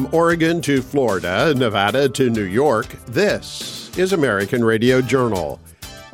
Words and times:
From 0.00 0.14
Oregon 0.14 0.62
to 0.62 0.80
Florida, 0.80 1.52
Nevada 1.54 2.08
to 2.08 2.30
New 2.30 2.44
York, 2.44 2.86
this 3.04 3.94
is 3.98 4.14
American 4.14 4.64
Radio 4.64 5.02
Journal. 5.02 5.60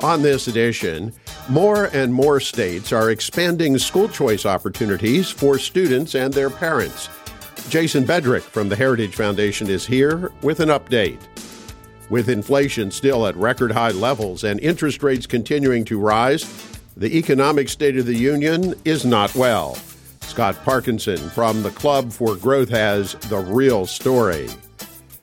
On 0.01 0.21
this 0.21 0.49
edition, 0.49 1.13
more 1.47 1.85
and 1.93 2.13
more 2.13 2.41
states 2.41 2.91
are 2.91 3.11
expanding 3.11 3.77
school 3.77 4.09
choice 4.09 4.45
opportunities 4.45 5.29
for 5.29 5.57
students 5.57 6.15
and 6.15 6.33
their 6.33 6.49
parents. 6.49 7.07
Jason 7.69 8.03
Bedrick 8.03 8.41
from 8.41 8.67
the 8.67 8.75
Heritage 8.75 9.15
Foundation 9.15 9.69
is 9.69 9.85
here 9.85 10.33
with 10.41 10.59
an 10.59 10.67
update. 10.67 11.21
With 12.09 12.27
inflation 12.27 12.91
still 12.91 13.25
at 13.25 13.37
record 13.37 13.71
high 13.71 13.91
levels 13.91 14.43
and 14.43 14.59
interest 14.59 15.01
rates 15.01 15.25
continuing 15.25 15.85
to 15.85 15.97
rise, 15.97 16.43
the 16.97 17.17
economic 17.17 17.69
state 17.69 17.97
of 17.97 18.05
the 18.05 18.17
union 18.17 18.73
is 18.83 19.05
not 19.05 19.33
well. 19.33 19.77
Scott 20.37 20.63
Parkinson 20.63 21.17
from 21.31 21.63
the 21.63 21.71
Club 21.71 22.11
for 22.11 22.35
Growth 22.35 22.69
has 22.69 23.15
the 23.27 23.39
real 23.39 23.87
story. 23.87 24.47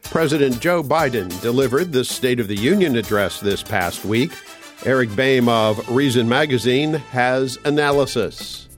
President 0.03 0.59
Joe 0.59 0.83
Biden 0.83 1.41
delivered 1.41 1.93
the 1.93 2.05
State 2.05 2.41
of 2.41 2.49
the 2.49 2.57
Union 2.57 2.97
address 2.97 3.39
this 3.39 3.63
past 3.63 4.05
week. 4.05 4.33
Eric 4.85 5.15
Boehm 5.15 5.49
of 5.49 5.89
Reason 5.89 6.29
Magazine 6.29 6.95
has 6.95 7.61
analysis. 7.65 8.69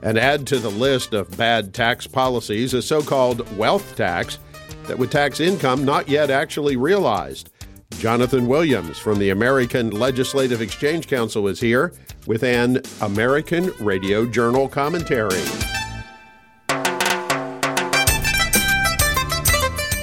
And 0.00 0.18
add 0.18 0.46
to 0.46 0.58
the 0.58 0.70
list 0.70 1.12
of 1.12 1.36
bad 1.36 1.74
tax 1.74 2.06
policies 2.06 2.72
a 2.72 2.80
so 2.80 3.02
called 3.02 3.46
wealth 3.58 3.96
tax 3.96 4.38
that 4.86 4.98
would 4.98 5.10
tax 5.10 5.40
income 5.40 5.84
not 5.84 6.08
yet 6.08 6.30
actually 6.30 6.76
realized. 6.76 7.50
Jonathan 7.98 8.46
Williams 8.46 8.98
from 8.98 9.18
the 9.18 9.30
American 9.30 9.90
Legislative 9.90 10.62
Exchange 10.62 11.06
Council 11.06 11.48
is 11.48 11.60
here 11.60 11.92
with 12.26 12.42
an 12.42 12.80
American 13.02 13.72
Radio 13.78 14.24
Journal 14.24 14.68
commentary. 14.68 15.42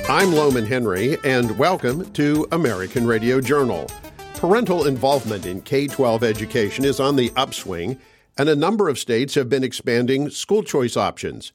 I'm 0.09 0.31
Lowman 0.31 0.65
Henry, 0.65 1.17
and 1.23 1.57
welcome 1.57 2.11
to 2.13 2.47
American 2.51 3.07
Radio 3.07 3.41
Journal. 3.41 3.87
Parental 4.35 4.85
involvement 4.85 5.45
in 5.45 5.61
K 5.61 5.87
12 5.87 6.23
education 6.23 6.85
is 6.85 6.99
on 6.99 7.15
the 7.15 7.31
upswing, 7.35 7.99
and 8.37 8.47
a 8.47 8.55
number 8.55 8.89
of 8.89 8.99
states 8.99 9.33
have 9.33 9.49
been 9.49 9.63
expanding 9.63 10.29
school 10.29 10.61
choice 10.61 10.95
options. 10.95 11.51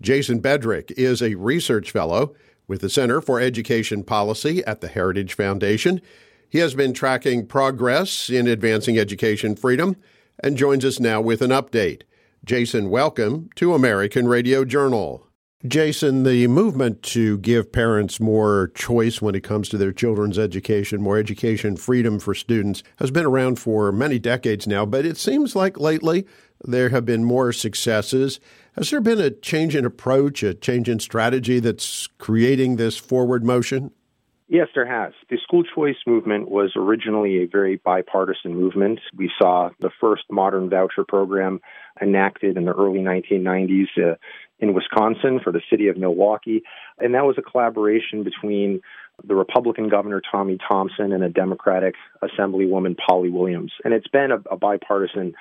Jason 0.00 0.40
Bedrick 0.40 0.90
is 0.92 1.22
a 1.22 1.34
research 1.34 1.90
fellow 1.90 2.34
with 2.66 2.80
the 2.80 2.90
Center 2.90 3.20
for 3.20 3.40
Education 3.40 4.04
Policy 4.04 4.64
at 4.64 4.80
the 4.80 4.88
Heritage 4.88 5.34
Foundation. 5.34 6.00
He 6.48 6.58
has 6.58 6.74
been 6.74 6.92
tracking 6.92 7.46
progress 7.46 8.28
in 8.28 8.46
advancing 8.46 8.98
education 8.98 9.56
freedom 9.56 9.96
and 10.40 10.56
joins 10.56 10.84
us 10.84 11.00
now 11.00 11.20
with 11.20 11.42
an 11.42 11.50
update. 11.50 12.02
Jason, 12.44 12.90
welcome 12.90 13.48
to 13.56 13.72
American 13.72 14.26
Radio 14.26 14.64
Journal. 14.64 15.28
Jason, 15.66 16.24
the 16.24 16.48
movement 16.48 17.04
to 17.04 17.38
give 17.38 17.70
parents 17.70 18.18
more 18.18 18.72
choice 18.74 19.22
when 19.22 19.36
it 19.36 19.44
comes 19.44 19.68
to 19.68 19.78
their 19.78 19.92
children's 19.92 20.36
education, 20.36 21.00
more 21.00 21.18
education 21.18 21.76
freedom 21.76 22.18
for 22.18 22.34
students, 22.34 22.82
has 22.96 23.12
been 23.12 23.24
around 23.24 23.60
for 23.60 23.92
many 23.92 24.18
decades 24.18 24.66
now, 24.66 24.84
but 24.84 25.06
it 25.06 25.16
seems 25.16 25.54
like 25.54 25.78
lately 25.78 26.26
there 26.64 26.88
have 26.88 27.04
been 27.04 27.22
more 27.22 27.52
successes. 27.52 28.40
Has 28.76 28.90
there 28.90 29.02
been 29.02 29.20
a 29.20 29.30
change 29.30 29.76
in 29.76 29.84
approach, 29.84 30.42
a 30.42 30.54
change 30.54 30.88
in 30.88 30.98
strategy 30.98 31.60
that's 31.60 32.06
creating 32.18 32.76
this 32.76 32.96
forward 32.96 33.44
motion? 33.44 33.90
Yes, 34.48 34.68
there 34.74 34.86
has. 34.86 35.12
The 35.30 35.38
school 35.42 35.62
choice 35.62 35.96
movement 36.06 36.50
was 36.50 36.72
originally 36.76 37.42
a 37.42 37.46
very 37.46 37.76
bipartisan 37.76 38.54
movement. 38.54 39.00
We 39.16 39.30
saw 39.38 39.70
the 39.80 39.90
first 40.00 40.24
modern 40.30 40.68
voucher 40.68 41.04
program 41.06 41.60
enacted 42.00 42.56
in 42.56 42.64
the 42.64 42.72
early 42.72 42.98
1990s 42.98 43.86
uh, 43.96 44.16
in 44.58 44.74
Wisconsin 44.74 45.40
for 45.42 45.52
the 45.52 45.62
city 45.70 45.88
of 45.88 45.96
Milwaukee. 45.96 46.62
And 46.98 47.14
that 47.14 47.24
was 47.24 47.36
a 47.38 47.42
collaboration 47.42 48.24
between 48.24 48.80
the 49.24 49.34
Republican 49.34 49.88
governor 49.88 50.20
Tommy 50.30 50.58
Thompson 50.70 51.12
and 51.12 51.22
a 51.22 51.28
Democratic 51.28 51.94
Assemblywoman 52.22 52.96
Polly 52.96 53.30
Williams. 53.30 53.72
And 53.84 53.94
it's 53.94 54.08
been 54.08 54.30
a, 54.32 54.38
a 54.50 54.56
bipartisan 54.56 55.34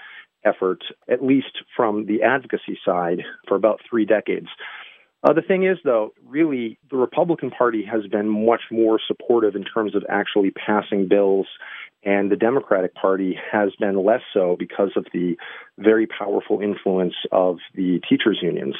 effort, 0.46 0.84
at 1.10 1.24
least 1.24 1.64
from 1.76 2.06
the 2.06 2.24
advocacy 2.24 2.80
side, 2.86 3.22
for 3.48 3.56
about 3.56 3.82
three 3.90 4.06
decades. 4.06 4.48
Uh, 5.24 5.34
the 5.34 5.42
thing 5.42 5.64
is, 5.64 5.78
though, 5.84 6.14
really, 6.26 6.80
the 6.90 6.98
Republican 6.98 7.52
Party 7.52 7.86
has 7.86 8.08
been 8.08 8.28
much 8.28 8.62
more 8.72 9.00
supportive 9.08 9.56
in 9.56 9.64
terms 9.64 9.96
of 9.96 10.04
actually 10.10 10.52
passing 10.52 11.08
bills 11.08 11.48
and 12.04 12.32
the 12.32 12.36
Democratic 12.36 12.96
Party 12.96 13.38
has 13.52 13.70
been 13.80 14.04
less 14.04 14.22
so 14.34 14.56
because 14.58 14.92
of 14.96 15.06
the 15.14 15.36
very 15.78 16.08
powerful 16.08 16.62
influence 16.62 17.14
of 17.32 17.58
the 17.76 18.00
teachers 18.08 18.40
unions 18.42 18.76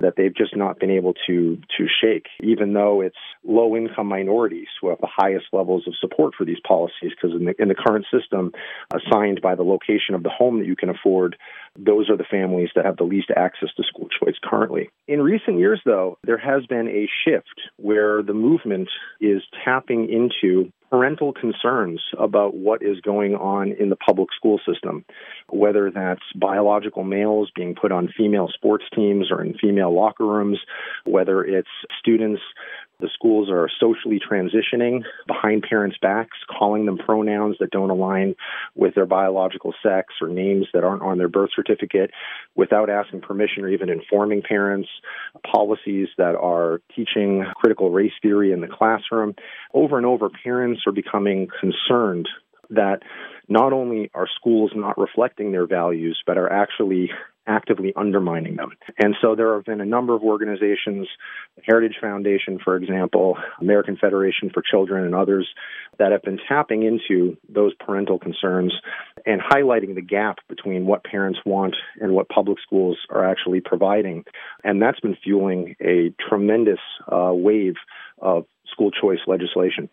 that 0.00 0.14
they've 0.16 0.34
just 0.34 0.56
not 0.56 0.78
been 0.78 0.90
able 0.90 1.14
to 1.26 1.56
to 1.76 1.86
shake 2.02 2.26
even 2.42 2.72
though 2.72 3.00
it's 3.00 3.16
low 3.44 3.76
income 3.76 4.06
minorities 4.06 4.68
who 4.80 4.88
have 4.88 4.98
the 5.00 5.08
highest 5.10 5.46
levels 5.52 5.84
of 5.86 5.94
support 6.00 6.34
for 6.36 6.44
these 6.44 6.60
policies 6.66 7.12
because 7.14 7.36
in 7.36 7.44
the, 7.44 7.54
in 7.60 7.68
the 7.68 7.74
current 7.74 8.06
system 8.12 8.52
assigned 8.92 9.40
by 9.40 9.54
the 9.54 9.62
location 9.62 10.14
of 10.14 10.22
the 10.22 10.30
home 10.30 10.58
that 10.58 10.66
you 10.66 10.76
can 10.76 10.88
afford 10.88 11.36
those 11.78 12.10
are 12.10 12.16
the 12.16 12.24
families 12.24 12.70
that 12.74 12.84
have 12.84 12.96
the 12.96 13.04
least 13.04 13.30
access 13.36 13.68
to 13.76 13.82
school 13.84 14.08
choice 14.08 14.34
currently. 14.42 14.90
In 15.06 15.22
recent 15.22 15.58
years, 15.58 15.80
though, 15.84 16.18
there 16.24 16.38
has 16.38 16.66
been 16.66 16.88
a 16.88 17.08
shift 17.24 17.60
where 17.76 18.22
the 18.22 18.34
movement 18.34 18.88
is 19.20 19.42
tapping 19.64 20.10
into 20.10 20.72
parental 20.90 21.32
concerns 21.32 22.02
about 22.18 22.54
what 22.54 22.82
is 22.82 23.00
going 23.00 23.34
on 23.34 23.72
in 23.72 23.90
the 23.90 23.96
public 23.96 24.28
school 24.36 24.60
system, 24.66 25.04
whether 25.48 25.90
that's 25.90 26.22
biological 26.34 27.04
males 27.04 27.50
being 27.54 27.74
put 27.74 27.92
on 27.92 28.12
female 28.16 28.48
sports 28.52 28.84
teams 28.94 29.30
or 29.30 29.42
in 29.42 29.54
female 29.54 29.94
locker 29.94 30.26
rooms, 30.26 30.58
whether 31.04 31.44
it's 31.44 31.68
students 31.98 32.42
the 33.00 33.08
schools 33.14 33.48
are 33.50 33.68
socially 33.80 34.20
transitioning 34.20 35.02
behind 35.26 35.64
parents' 35.68 35.96
backs, 36.00 36.36
calling 36.50 36.86
them 36.86 36.98
pronouns 36.98 37.56
that 37.60 37.70
don't 37.70 37.90
align 37.90 38.34
with 38.74 38.94
their 38.94 39.06
biological 39.06 39.74
sex 39.82 40.14
or 40.20 40.28
names 40.28 40.66
that 40.72 40.84
aren't 40.84 41.02
on 41.02 41.18
their 41.18 41.28
birth 41.28 41.50
certificate 41.54 42.10
without 42.54 42.90
asking 42.90 43.20
permission 43.20 43.64
or 43.64 43.68
even 43.68 43.88
informing 43.88 44.42
parents, 44.42 44.88
policies 45.50 46.08
that 46.18 46.34
are 46.34 46.80
teaching 46.94 47.44
critical 47.56 47.90
race 47.90 48.12
theory 48.22 48.52
in 48.52 48.60
the 48.60 48.68
classroom. 48.68 49.34
Over 49.72 49.96
and 49.96 50.06
over, 50.06 50.28
parents 50.44 50.79
are 50.86 50.92
becoming 50.92 51.48
concerned 51.60 52.28
that 52.70 53.00
not 53.48 53.72
only 53.72 54.10
are 54.14 54.28
schools 54.38 54.70
not 54.74 54.96
reflecting 54.96 55.52
their 55.52 55.66
values, 55.66 56.22
but 56.26 56.38
are 56.38 56.50
actually 56.50 57.10
actively 57.46 57.92
undermining 57.96 58.54
them. 58.56 58.70
And 58.98 59.16
so 59.20 59.34
there 59.34 59.54
have 59.54 59.64
been 59.64 59.80
a 59.80 59.86
number 59.86 60.14
of 60.14 60.22
organizations, 60.22 61.08
the 61.56 61.62
Heritage 61.64 61.96
Foundation, 62.00 62.60
for 62.62 62.76
example, 62.76 63.36
American 63.60 63.96
Federation 63.96 64.50
for 64.54 64.62
Children, 64.62 65.04
and 65.04 65.14
others 65.14 65.48
that 65.98 66.12
have 66.12 66.22
been 66.22 66.38
tapping 66.48 66.84
into 66.84 67.36
those 67.48 67.72
parental 67.74 68.18
concerns 68.18 68.72
and 69.26 69.40
highlighting 69.40 69.96
the 69.96 70.02
gap 70.02 70.38
between 70.48 70.86
what 70.86 71.02
parents 71.02 71.40
want 71.44 71.74
and 72.00 72.12
what 72.12 72.28
public 72.28 72.58
schools 72.62 72.98
are 73.10 73.28
actually 73.28 73.60
providing. 73.60 74.24
And 74.62 74.80
that's 74.80 75.00
been 75.00 75.16
fueling 75.16 75.74
a 75.80 76.14
tremendous 76.28 76.80
uh, 77.10 77.32
wave 77.32 77.74
of 78.18 78.44
school 78.70 78.92
choice 78.92 79.20
legislation. 79.26 79.88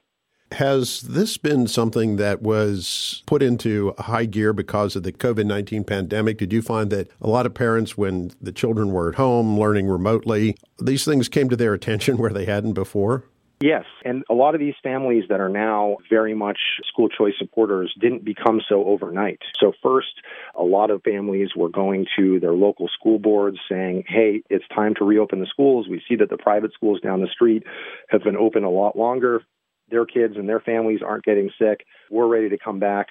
Has 0.53 1.01
this 1.01 1.37
been 1.37 1.67
something 1.67 2.15
that 2.15 2.41
was 2.41 3.21
put 3.25 3.43
into 3.43 3.93
high 3.99 4.25
gear 4.25 4.53
because 4.53 4.95
of 4.95 5.03
the 5.03 5.11
COVID 5.11 5.45
19 5.45 5.83
pandemic? 5.83 6.37
Did 6.37 6.53
you 6.53 6.61
find 6.61 6.89
that 6.91 7.09
a 7.21 7.27
lot 7.27 7.45
of 7.45 7.53
parents, 7.53 7.97
when 7.97 8.31
the 8.41 8.53
children 8.53 8.91
were 8.91 9.09
at 9.09 9.15
home 9.15 9.59
learning 9.59 9.87
remotely, 9.87 10.55
these 10.79 11.03
things 11.03 11.27
came 11.27 11.49
to 11.49 11.57
their 11.57 11.73
attention 11.73 12.17
where 12.17 12.31
they 12.31 12.45
hadn't 12.45 12.73
before? 12.73 13.25
Yes, 13.59 13.85
and 14.05 14.23
a 14.29 14.35
lot 14.35 14.53
of 14.53 14.59
these 14.59 14.75
families 14.83 15.23
that 15.29 15.39
are 15.39 15.49
now 15.49 15.97
very 16.11 16.35
much 16.35 16.59
school 16.87 17.09
choice 17.09 17.33
supporters 17.39 17.91
didn't 17.99 18.23
become 18.23 18.61
so 18.69 18.85
overnight. 18.85 19.39
So, 19.59 19.73
first, 19.81 20.13
a 20.55 20.63
lot 20.63 20.91
of 20.91 21.01
families 21.01 21.49
were 21.55 21.69
going 21.69 22.05
to 22.17 22.39
their 22.39 22.53
local 22.53 22.87
school 22.87 23.17
boards 23.17 23.57
saying, 23.69 24.03
hey, 24.07 24.43
it's 24.51 24.67
time 24.73 24.93
to 24.99 25.05
reopen 25.05 25.39
the 25.39 25.47
schools. 25.47 25.87
We 25.89 26.03
see 26.07 26.15
that 26.17 26.29
the 26.29 26.37
private 26.37 26.71
schools 26.73 27.01
down 27.01 27.21
the 27.21 27.27
street 27.27 27.63
have 28.09 28.23
been 28.23 28.37
open 28.37 28.63
a 28.63 28.69
lot 28.69 28.95
longer 28.95 29.41
their 29.89 30.05
kids 30.05 30.35
and 30.37 30.47
their 30.47 30.59
families 30.59 31.01
aren't 31.05 31.23
getting 31.23 31.49
sick. 31.59 31.85
We're 32.09 32.27
ready 32.27 32.49
to 32.49 32.57
come 32.57 32.79
back. 32.79 33.07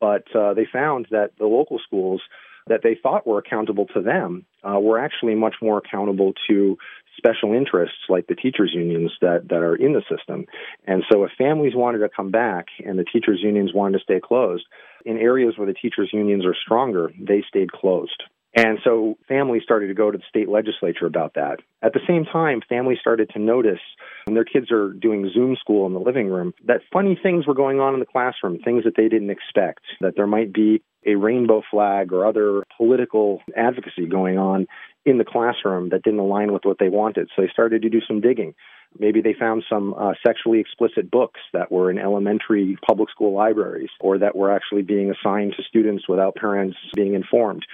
But 0.00 0.24
uh, 0.34 0.54
they 0.54 0.66
found 0.70 1.08
that 1.10 1.32
the 1.38 1.46
local 1.46 1.78
schools 1.78 2.22
that 2.66 2.80
they 2.82 2.96
thought 3.00 3.26
were 3.26 3.38
accountable 3.38 3.86
to 3.86 4.00
them 4.00 4.46
uh, 4.62 4.78
were 4.78 4.98
actually 4.98 5.34
much 5.34 5.56
more 5.60 5.78
accountable 5.78 6.32
to 6.48 6.76
special 7.16 7.52
interests 7.52 7.98
like 8.08 8.26
the 8.28 8.34
teachers 8.34 8.72
unions 8.74 9.12
that, 9.20 9.48
that 9.48 9.58
are 9.58 9.76
in 9.76 9.92
the 9.92 10.02
system. 10.14 10.46
And 10.86 11.02
so 11.10 11.24
if 11.24 11.32
families 11.36 11.74
wanted 11.74 11.98
to 11.98 12.08
come 12.08 12.30
back 12.30 12.66
and 12.84 12.98
the 12.98 13.04
teachers 13.04 13.40
unions 13.42 13.72
wanted 13.74 13.98
to 13.98 14.04
stay 14.04 14.20
closed, 14.22 14.64
in 15.04 15.18
areas 15.18 15.54
where 15.56 15.66
the 15.66 15.74
teachers 15.74 16.10
unions 16.12 16.46
are 16.46 16.54
stronger, 16.54 17.10
they 17.18 17.42
stayed 17.48 17.72
closed. 17.72 18.22
And 18.54 18.78
so 18.82 19.16
families 19.28 19.62
started 19.62 19.88
to 19.88 19.94
go 19.94 20.10
to 20.10 20.18
the 20.18 20.24
state 20.28 20.48
legislature 20.48 21.06
about 21.06 21.34
that. 21.34 21.60
At 21.82 21.92
the 21.92 22.00
same 22.06 22.24
time, 22.24 22.60
families 22.68 22.98
started 23.00 23.30
to 23.30 23.38
notice 23.38 23.78
when 24.24 24.34
their 24.34 24.44
kids 24.44 24.72
are 24.72 24.92
doing 24.92 25.30
Zoom 25.32 25.56
school 25.56 25.86
in 25.86 25.92
the 25.92 26.00
living 26.00 26.28
room 26.28 26.52
that 26.66 26.80
funny 26.92 27.18
things 27.20 27.46
were 27.46 27.54
going 27.54 27.78
on 27.78 27.94
in 27.94 28.00
the 28.00 28.06
classroom, 28.06 28.58
things 28.58 28.84
that 28.84 28.96
they 28.96 29.08
didn't 29.08 29.30
expect, 29.30 29.82
that 30.00 30.16
there 30.16 30.26
might 30.26 30.52
be 30.52 30.82
a 31.06 31.14
rainbow 31.14 31.62
flag 31.70 32.12
or 32.12 32.26
other 32.26 32.64
political 32.76 33.40
advocacy 33.56 34.06
going 34.06 34.36
on 34.36 34.66
in 35.06 35.16
the 35.18 35.24
classroom 35.24 35.90
that 35.90 36.02
didn't 36.02 36.20
align 36.20 36.52
with 36.52 36.64
what 36.64 36.78
they 36.78 36.88
wanted. 36.88 37.30
So 37.34 37.42
they 37.42 37.48
started 37.48 37.82
to 37.82 37.88
do 37.88 38.00
some 38.06 38.20
digging. 38.20 38.54
Maybe 38.98 39.20
they 39.22 39.34
found 39.38 39.64
some 39.70 39.94
uh, 39.94 40.14
sexually 40.26 40.58
explicit 40.58 41.10
books 41.10 41.40
that 41.52 41.70
were 41.70 41.90
in 41.90 41.98
elementary 41.98 42.76
public 42.86 43.08
school 43.10 43.32
libraries 43.32 43.90
or 44.00 44.18
that 44.18 44.36
were 44.36 44.52
actually 44.52 44.82
being 44.82 45.12
assigned 45.12 45.54
to 45.56 45.62
students 45.62 46.08
without 46.08 46.34
parents 46.34 46.76
being 46.94 47.14
informed. 47.14 47.64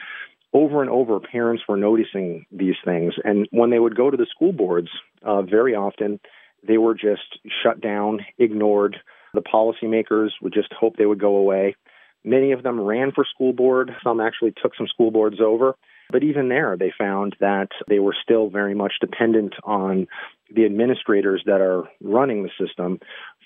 Over 0.57 0.81
and 0.81 0.89
over, 0.89 1.21
parents 1.21 1.65
were 1.69 1.77
noticing 1.77 2.47
these 2.51 2.77
things. 2.83 3.13
And 3.23 3.47
when 3.51 3.69
they 3.69 3.79
would 3.79 3.95
go 3.95 4.11
to 4.11 4.17
the 4.17 4.25
school 4.35 4.55
boards, 4.55 4.89
uh, 5.23 5.43
very 5.43 5.75
often 5.75 6.19
they 6.67 6.79
were 6.79 6.95
just 6.95 7.39
shut 7.63 7.79
down, 7.79 8.25
ignored. 8.39 8.97
The 9.35 9.43
policymakers 9.43 10.31
would 10.41 10.55
just 10.55 10.73
hope 10.73 10.97
they 10.97 11.05
would 11.05 11.21
go 11.21 11.37
away. 11.37 11.77
Many 12.25 12.53
of 12.53 12.63
them 12.63 12.81
ran 12.81 13.13
for 13.13 13.27
school 13.35 13.53
board. 13.53 13.91
Some 14.03 14.19
actually 14.19 14.55
took 14.63 14.75
some 14.75 14.87
school 14.87 15.11
boards 15.11 15.43
over. 15.45 15.75
But 16.11 16.23
even 16.23 16.49
there, 16.49 16.75
they 16.79 16.93
found 16.97 17.37
that 17.41 17.69
they 17.87 17.99
were 17.99 18.17
still 18.23 18.49
very 18.49 18.75
much 18.75 18.95
dependent 18.99 19.53
on 19.63 20.07
the 20.49 20.65
administrators 20.65 21.43
that 21.45 21.61
are 21.61 21.83
running 22.03 22.45
the 22.45 22.67
system 22.67 22.99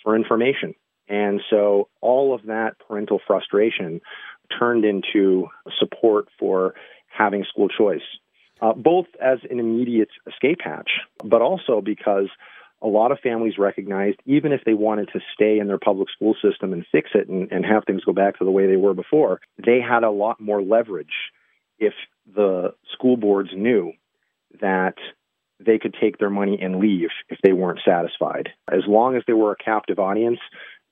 for 0.04 0.14
information. 0.14 0.76
And 1.08 1.40
so 1.50 1.88
all 2.00 2.32
of 2.36 2.46
that 2.46 2.76
parental 2.86 3.20
frustration 3.26 4.00
turned 4.56 4.84
into 4.84 5.48
support 5.78 6.28
for 6.38 6.74
having 7.10 7.44
school 7.44 7.68
choice, 7.68 8.02
uh, 8.62 8.72
both 8.72 9.06
as 9.20 9.38
an 9.50 9.58
immediate 9.58 10.10
escape 10.26 10.60
hatch, 10.62 10.90
but 11.22 11.42
also 11.42 11.80
because 11.80 12.28
a 12.82 12.86
lot 12.86 13.12
of 13.12 13.18
families 13.20 13.58
recognized 13.58 14.18
even 14.24 14.52
if 14.52 14.62
they 14.64 14.74
wanted 14.74 15.10
to 15.12 15.20
stay 15.34 15.58
in 15.58 15.66
their 15.66 15.78
public 15.78 16.08
school 16.10 16.34
system 16.42 16.72
and 16.72 16.86
fix 16.90 17.10
it 17.14 17.28
and, 17.28 17.52
and 17.52 17.64
have 17.64 17.84
things 17.84 18.04
go 18.04 18.12
back 18.12 18.38
to 18.38 18.44
the 18.44 18.50
way 18.50 18.66
they 18.66 18.76
were 18.76 18.94
before, 18.94 19.40
they 19.58 19.80
had 19.80 20.02
a 20.02 20.10
lot 20.10 20.40
more 20.40 20.62
leverage 20.62 21.12
if 21.78 21.92
the 22.34 22.74
school 22.92 23.16
boards 23.16 23.50
knew 23.54 23.92
that 24.60 24.94
they 25.58 25.78
could 25.78 25.94
take 26.00 26.18
their 26.18 26.30
money 26.30 26.58
and 26.60 26.80
leave 26.80 27.10
if 27.28 27.38
they 27.42 27.52
weren't 27.52 27.80
satisfied. 27.84 28.48
As 28.70 28.82
long 28.86 29.16
as 29.16 29.22
they 29.26 29.32
were 29.34 29.52
a 29.52 29.62
captive 29.62 29.98
audience, 29.98 30.38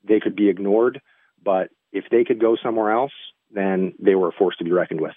they 0.07 0.19
could 0.19 0.35
be 0.35 0.49
ignored. 0.49 1.01
But 1.43 1.69
if 1.91 2.05
they 2.11 2.23
could 2.23 2.39
go 2.39 2.55
somewhere 2.61 2.91
else, 2.91 3.11
then 3.51 3.93
they 3.99 4.15
were 4.15 4.29
a 4.29 4.31
force 4.31 4.55
to 4.57 4.63
be 4.63 4.71
reckoned 4.71 5.01
with. 5.01 5.15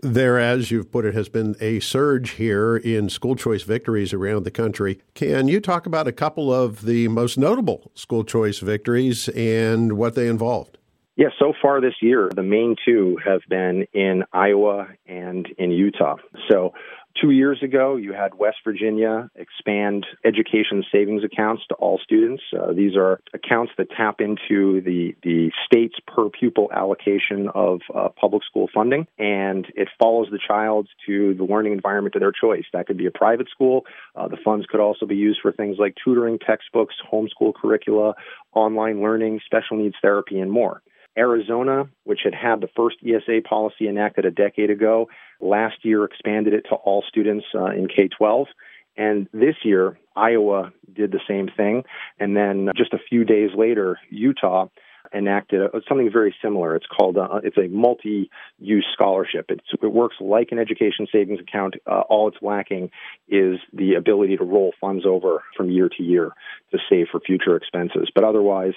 There, 0.00 0.38
as 0.38 0.70
you've 0.70 0.92
put 0.92 1.06
it, 1.06 1.14
has 1.14 1.30
been 1.30 1.56
a 1.58 1.80
surge 1.80 2.32
here 2.32 2.76
in 2.76 3.08
school 3.08 3.34
choice 3.34 3.62
victories 3.62 4.12
around 4.12 4.44
the 4.44 4.50
country. 4.50 5.00
Can 5.14 5.48
you 5.48 5.58
talk 5.58 5.86
about 5.86 6.06
a 6.06 6.12
couple 6.12 6.52
of 6.52 6.82
the 6.82 7.08
most 7.08 7.38
notable 7.38 7.90
school 7.94 8.22
choice 8.22 8.58
victories 8.58 9.28
and 9.30 9.96
what 9.96 10.14
they 10.14 10.28
involved? 10.28 10.76
Yes, 11.16 11.32
yeah, 11.40 11.46
so 11.46 11.54
far 11.62 11.80
this 11.80 11.94
year, 12.02 12.30
the 12.34 12.42
main 12.42 12.76
two 12.84 13.16
have 13.24 13.40
been 13.48 13.86
in 13.94 14.24
Iowa 14.34 14.88
and 15.06 15.48
in 15.56 15.70
Utah. 15.70 16.16
So 16.50 16.74
Two 17.20 17.30
years 17.30 17.62
ago, 17.62 17.96
you 17.96 18.12
had 18.12 18.34
West 18.34 18.58
Virginia 18.62 19.30
expand 19.36 20.04
education 20.22 20.84
savings 20.92 21.24
accounts 21.24 21.62
to 21.68 21.74
all 21.76 21.98
students. 22.02 22.42
Uh, 22.52 22.74
these 22.74 22.94
are 22.94 23.20
accounts 23.32 23.72
that 23.78 23.88
tap 23.90 24.20
into 24.20 24.82
the, 24.82 25.16
the 25.22 25.50
state's 25.64 25.94
per 26.06 26.28
pupil 26.28 26.68
allocation 26.74 27.48
of 27.54 27.80
uh, 27.94 28.08
public 28.20 28.42
school 28.44 28.68
funding, 28.74 29.06
and 29.18 29.66
it 29.74 29.88
follows 29.98 30.28
the 30.30 30.38
child 30.46 30.88
to 31.06 31.32
the 31.34 31.44
learning 31.44 31.72
environment 31.72 32.14
of 32.16 32.20
their 32.20 32.32
choice. 32.32 32.64
That 32.74 32.86
could 32.86 32.98
be 32.98 33.06
a 33.06 33.10
private 33.10 33.48
school. 33.48 33.86
Uh, 34.14 34.28
the 34.28 34.38
funds 34.44 34.66
could 34.66 34.80
also 34.80 35.06
be 35.06 35.16
used 35.16 35.40
for 35.40 35.52
things 35.52 35.76
like 35.78 35.94
tutoring, 36.04 36.38
textbooks, 36.38 36.96
homeschool 37.10 37.54
curricula, 37.54 38.14
online 38.52 39.00
learning, 39.00 39.40
special 39.46 39.78
needs 39.78 39.96
therapy, 40.02 40.38
and 40.38 40.52
more. 40.52 40.82
Arizona, 41.18 41.88
which 42.04 42.20
had 42.24 42.34
had 42.34 42.60
the 42.60 42.68
first 42.76 42.96
ESA 43.04 43.40
policy 43.48 43.88
enacted 43.88 44.24
a 44.24 44.30
decade 44.30 44.70
ago, 44.70 45.08
last 45.40 45.84
year 45.84 46.04
expanded 46.04 46.52
it 46.52 46.66
to 46.68 46.74
all 46.76 47.02
students 47.08 47.46
uh, 47.54 47.66
in 47.66 47.88
K 47.88 48.08
12. 48.08 48.48
And 48.96 49.28
this 49.32 49.56
year, 49.62 49.98
Iowa 50.14 50.72
did 50.92 51.12
the 51.12 51.20
same 51.28 51.48
thing. 51.54 51.84
And 52.18 52.36
then 52.36 52.70
just 52.76 52.94
a 52.94 52.98
few 52.98 53.24
days 53.24 53.50
later, 53.54 53.98
Utah 54.10 54.68
enacted 55.14 55.60
a, 55.60 55.80
something 55.88 56.10
very 56.12 56.34
similar. 56.42 56.76
It's 56.76 56.86
called 56.86 57.16
uh, 57.16 57.40
it's 57.42 57.58
a 57.58 57.68
multi-use 57.68 58.86
scholarship. 58.92 59.46
It's, 59.48 59.64
it 59.82 59.92
works 59.92 60.16
like 60.20 60.48
an 60.52 60.58
education 60.58 61.06
savings 61.10 61.40
account. 61.40 61.74
Uh, 61.86 62.02
all 62.08 62.28
it's 62.28 62.38
lacking 62.42 62.90
is 63.28 63.58
the 63.72 63.94
ability 63.94 64.36
to 64.36 64.44
roll 64.44 64.72
funds 64.80 65.04
over 65.06 65.42
from 65.56 65.70
year 65.70 65.88
to 65.88 66.02
year 66.02 66.32
to 66.72 66.78
save 66.90 67.06
for 67.10 67.20
future 67.20 67.56
expenses. 67.56 68.10
But 68.14 68.24
otherwise, 68.24 68.74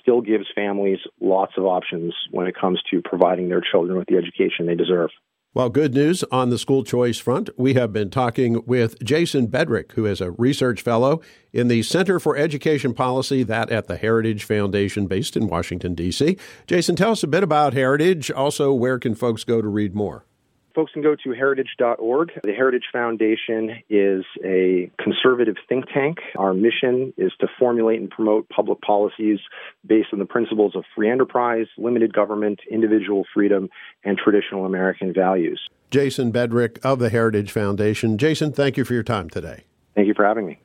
still 0.00 0.20
gives 0.20 0.46
families 0.54 0.98
lots 1.20 1.52
of 1.56 1.64
options 1.64 2.14
when 2.30 2.46
it 2.46 2.54
comes 2.58 2.80
to 2.90 3.02
providing 3.02 3.48
their 3.48 3.62
children 3.62 3.98
with 3.98 4.08
the 4.08 4.16
education 4.16 4.66
they 4.66 4.74
deserve. 4.74 5.10
Well, 5.54 5.68
good 5.68 5.92
news 5.92 6.24
on 6.32 6.48
the 6.48 6.56
school 6.56 6.82
choice 6.82 7.18
front. 7.18 7.50
We 7.58 7.74
have 7.74 7.92
been 7.92 8.08
talking 8.08 8.64
with 8.64 8.98
Jason 9.04 9.48
Bedrick, 9.48 9.92
who 9.92 10.06
is 10.06 10.22
a 10.22 10.30
research 10.30 10.80
fellow 10.80 11.20
in 11.52 11.68
the 11.68 11.82
Center 11.82 12.18
for 12.18 12.38
Education 12.38 12.94
Policy, 12.94 13.42
that 13.42 13.68
at 13.68 13.86
the 13.86 13.98
Heritage 13.98 14.44
Foundation 14.44 15.06
based 15.06 15.36
in 15.36 15.48
Washington, 15.48 15.94
D.C. 15.94 16.38
Jason, 16.66 16.96
tell 16.96 17.10
us 17.10 17.22
a 17.22 17.26
bit 17.26 17.42
about 17.42 17.74
Heritage. 17.74 18.30
Also, 18.30 18.72
where 18.72 18.98
can 18.98 19.14
folks 19.14 19.44
go 19.44 19.60
to 19.60 19.68
read 19.68 19.94
more? 19.94 20.24
Folks 20.74 20.92
can 20.92 21.02
go 21.02 21.14
to 21.14 21.32
heritage.org. 21.32 22.32
The 22.42 22.52
Heritage 22.52 22.84
Foundation 22.92 23.82
is 23.90 24.24
a 24.44 24.90
conservative 25.02 25.56
think 25.68 25.86
tank. 25.92 26.18
Our 26.36 26.54
mission 26.54 27.12
is 27.16 27.32
to 27.40 27.48
formulate 27.58 28.00
and 28.00 28.10
promote 28.10 28.48
public 28.48 28.80
policies 28.80 29.38
based 29.86 30.08
on 30.12 30.18
the 30.18 30.24
principles 30.24 30.74
of 30.74 30.84
free 30.94 31.10
enterprise, 31.10 31.66
limited 31.76 32.14
government, 32.14 32.60
individual 32.70 33.24
freedom, 33.34 33.68
and 34.04 34.16
traditional 34.16 34.64
American 34.64 35.12
values. 35.12 35.60
Jason 35.90 36.32
Bedrick 36.32 36.78
of 36.82 36.98
the 36.98 37.10
Heritage 37.10 37.52
Foundation. 37.52 38.16
Jason, 38.16 38.52
thank 38.52 38.76
you 38.76 38.84
for 38.84 38.94
your 38.94 39.02
time 39.02 39.28
today. 39.28 39.64
Thank 39.94 40.06
you 40.06 40.14
for 40.14 40.24
having 40.24 40.46
me. 40.46 40.58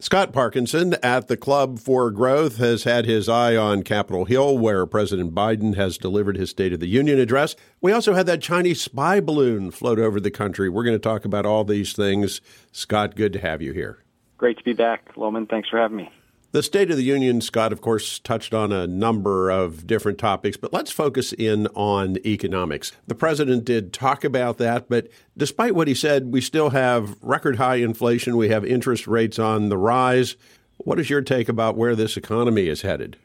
Scott 0.00 0.32
Parkinson 0.32 0.94
at 1.04 1.28
the 1.28 1.36
Club 1.36 1.78
for 1.78 2.10
Growth 2.10 2.56
has 2.56 2.82
had 2.82 3.06
his 3.06 3.28
eye 3.28 3.56
on 3.56 3.84
Capitol 3.84 4.24
Hill, 4.24 4.58
where 4.58 4.84
President 4.86 5.32
Biden 5.34 5.76
has 5.76 5.96
delivered 5.96 6.36
his 6.36 6.50
State 6.50 6.72
of 6.72 6.80
the 6.80 6.88
Union 6.88 7.18
address. 7.18 7.54
We 7.80 7.92
also 7.92 8.12
had 8.12 8.26
that 8.26 8.42
Chinese 8.42 8.82
spy 8.82 9.20
balloon 9.20 9.70
float 9.70 10.00
over 10.00 10.18
the 10.18 10.32
country. 10.32 10.68
We're 10.68 10.84
going 10.84 10.96
to 10.96 10.98
talk 10.98 11.24
about 11.24 11.46
all 11.46 11.64
these 11.64 11.92
things. 11.92 12.40
Scott, 12.72 13.14
good 13.14 13.32
to 13.34 13.38
have 13.38 13.62
you 13.62 13.72
here. 13.72 14.02
Great 14.36 14.58
to 14.58 14.64
be 14.64 14.72
back, 14.72 15.16
Lowman. 15.16 15.46
Thanks 15.46 15.68
for 15.68 15.78
having 15.78 15.96
me. 15.96 16.10
The 16.54 16.62
State 16.62 16.88
of 16.92 16.96
the 16.96 17.02
Union, 17.02 17.40
Scott, 17.40 17.72
of 17.72 17.80
course, 17.80 18.20
touched 18.20 18.54
on 18.54 18.70
a 18.70 18.86
number 18.86 19.50
of 19.50 19.88
different 19.88 20.18
topics, 20.18 20.56
but 20.56 20.72
let's 20.72 20.92
focus 20.92 21.32
in 21.32 21.66
on 21.74 22.16
economics. 22.24 22.92
The 23.08 23.16
president 23.16 23.64
did 23.64 23.92
talk 23.92 24.22
about 24.22 24.58
that, 24.58 24.88
but 24.88 25.08
despite 25.36 25.74
what 25.74 25.88
he 25.88 25.96
said, 25.96 26.32
we 26.32 26.40
still 26.40 26.70
have 26.70 27.16
record 27.20 27.56
high 27.56 27.78
inflation. 27.78 28.36
We 28.36 28.50
have 28.50 28.64
interest 28.64 29.08
rates 29.08 29.36
on 29.36 29.68
the 29.68 29.76
rise. 29.76 30.36
What 30.76 31.00
is 31.00 31.10
your 31.10 31.22
take 31.22 31.48
about 31.48 31.76
where 31.76 31.96
this 31.96 32.16
economy 32.16 32.68
is 32.68 32.82
headed? 32.82 33.16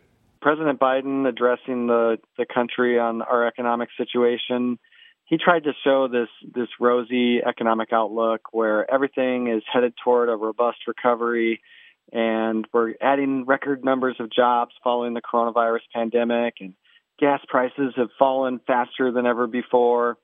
President 0.42 0.80
Biden 0.80 1.28
addressing 1.28 1.86
the, 1.86 2.18
the 2.36 2.48
country 2.52 2.98
on 2.98 3.22
our 3.22 3.46
economic 3.46 3.90
situation, 3.96 4.80
he 5.26 5.38
tried 5.38 5.66
to 5.66 5.74
show 5.84 6.08
this 6.08 6.30
this 6.56 6.70
rosy 6.80 7.44
economic 7.44 7.94
outlook 7.94 8.54
where 8.54 8.92
everything 8.92 9.50
is 9.50 9.62
headed 9.72 9.94
toward 10.04 10.30
a 10.30 10.36
robust 10.36 10.80
recovery 10.88 11.62
and 12.12 12.68
we're 12.74 12.94
adding 13.02 13.46
record 13.46 13.84
numbers 13.84 14.16
of 14.20 14.32
jobs 14.32 14.72
following 14.84 15.14
the 15.14 15.22
coronavirus 15.22 15.82
pandemic 15.94 16.56
and 16.60 16.74
gas 17.20 17.42
prices 17.48 17.94
have 17.96 18.10
fallen 18.18 18.60
faster 18.66 19.12
than 19.12 19.26
ever 19.26 19.48
before. 19.48 20.18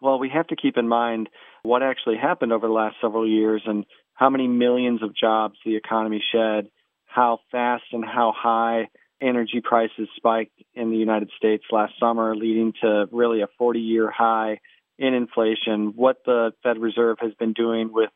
Well, 0.00 0.18
we 0.18 0.30
have 0.30 0.48
to 0.48 0.56
keep 0.56 0.76
in 0.76 0.88
mind 0.88 1.28
what 1.62 1.82
actually 1.82 2.16
happened 2.16 2.52
over 2.52 2.66
the 2.66 2.72
last 2.72 2.96
several 3.00 3.28
years 3.28 3.62
and 3.66 3.84
how 4.14 4.30
many 4.30 4.48
millions 4.48 5.02
of 5.02 5.14
jobs 5.14 5.54
the 5.64 5.76
economy 5.76 6.22
shed, 6.32 6.68
how 7.06 7.38
fast 7.50 7.84
and 7.92 8.04
how 8.04 8.32
high 8.36 8.88
energy 9.20 9.60
prices 9.62 10.08
spiked 10.16 10.60
in 10.74 10.90
the 10.90 10.96
United 10.96 11.30
States 11.36 11.64
last 11.70 11.92
summer, 12.00 12.34
leading 12.34 12.72
to 12.82 13.06
really 13.12 13.42
a 13.42 13.48
40 13.58 13.78
year 13.78 14.10
high 14.10 14.58
in 14.98 15.14
inflation, 15.14 15.92
what 15.94 16.18
the 16.26 16.52
Fed 16.62 16.78
Reserve 16.78 17.18
has 17.20 17.32
been 17.34 17.52
doing 17.52 17.92
with 17.92 18.10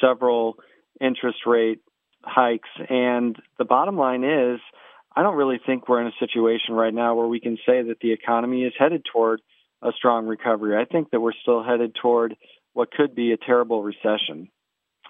several 0.00 0.56
interest 1.00 1.38
rate 1.46 1.80
hikes. 2.26 2.68
And 2.88 3.36
the 3.58 3.64
bottom 3.64 3.96
line 3.96 4.24
is, 4.24 4.60
I 5.16 5.22
don't 5.22 5.36
really 5.36 5.60
think 5.64 5.88
we're 5.88 6.00
in 6.00 6.08
a 6.08 6.18
situation 6.18 6.74
right 6.74 6.92
now 6.92 7.14
where 7.14 7.26
we 7.26 7.40
can 7.40 7.56
say 7.66 7.82
that 7.82 8.00
the 8.00 8.12
economy 8.12 8.64
is 8.64 8.72
headed 8.78 9.04
toward 9.10 9.40
a 9.82 9.92
strong 9.96 10.26
recovery. 10.26 10.76
I 10.76 10.86
think 10.86 11.10
that 11.10 11.20
we're 11.20 11.32
still 11.42 11.62
headed 11.62 11.94
toward 12.00 12.36
what 12.72 12.90
could 12.90 13.14
be 13.14 13.32
a 13.32 13.36
terrible 13.36 13.82
recession. 13.82 14.48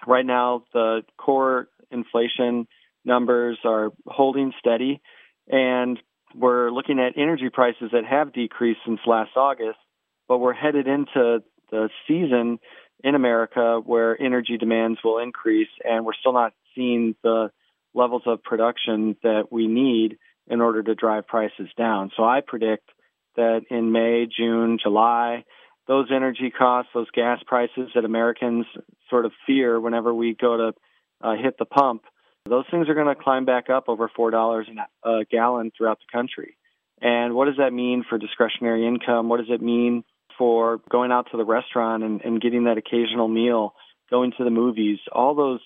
Right 0.05 0.25
now, 0.25 0.63
the 0.73 1.01
core 1.17 1.69
inflation 1.89 2.67
numbers 3.03 3.57
are 3.63 3.91
holding 4.05 4.53
steady, 4.59 5.01
and 5.47 5.99
we're 6.35 6.69
looking 6.69 6.99
at 6.99 7.17
energy 7.17 7.49
prices 7.51 7.91
that 7.93 8.05
have 8.05 8.33
decreased 8.33 8.81
since 8.85 8.99
last 9.07 9.31
August, 9.35 9.79
but 10.27 10.39
we're 10.39 10.53
headed 10.53 10.87
into 10.87 11.43
the 11.71 11.89
season 12.07 12.59
in 13.03 13.15
America 13.15 13.79
where 13.83 14.19
energy 14.21 14.57
demands 14.57 14.99
will 15.03 15.19
increase, 15.19 15.69
and 15.83 16.05
we're 16.05 16.13
still 16.13 16.33
not 16.33 16.53
seeing 16.75 17.15
the 17.23 17.51
levels 17.93 18.23
of 18.25 18.43
production 18.43 19.15
that 19.23 19.51
we 19.51 19.67
need 19.67 20.17
in 20.47 20.61
order 20.61 20.83
to 20.83 20.95
drive 20.95 21.27
prices 21.27 21.69
down. 21.77 22.11
So 22.15 22.23
I 22.23 22.41
predict 22.45 22.89
that 23.35 23.61
in 23.69 23.91
May, 23.91 24.27
June, 24.27 24.77
July, 24.81 25.43
those 25.87 26.07
energy 26.13 26.51
costs, 26.55 26.91
those 26.93 27.09
gas 27.11 27.39
prices 27.45 27.89
that 27.95 28.05
Americans 28.05 28.65
sort 29.09 29.25
of 29.25 29.31
fear 29.45 29.79
whenever 29.79 30.13
we 30.13 30.35
go 30.35 30.57
to 30.57 30.73
uh, 31.21 31.35
hit 31.41 31.57
the 31.57 31.65
pump, 31.65 32.03
those 32.47 32.65
things 32.69 32.89
are 32.89 32.93
going 32.93 33.13
to 33.13 33.21
climb 33.21 33.45
back 33.45 33.69
up 33.69 33.85
over 33.87 34.09
$4 34.17 34.63
a 35.03 35.25
gallon 35.31 35.71
throughout 35.75 35.99
the 35.99 36.17
country. 36.17 36.57
And 37.01 37.33
what 37.33 37.45
does 37.45 37.57
that 37.57 37.73
mean 37.73 38.03
for 38.07 38.17
discretionary 38.17 38.87
income? 38.87 39.29
What 39.29 39.37
does 39.37 39.49
it 39.49 39.61
mean 39.61 40.03
for 40.37 40.79
going 40.89 41.11
out 41.11 41.27
to 41.31 41.37
the 41.37 41.45
restaurant 41.45 42.03
and, 42.03 42.21
and 42.21 42.41
getting 42.41 42.65
that 42.65 42.77
occasional 42.77 43.27
meal, 43.27 43.73
going 44.09 44.31
to 44.37 44.43
the 44.43 44.49
movies, 44.49 44.99
all 45.11 45.33
those 45.33 45.59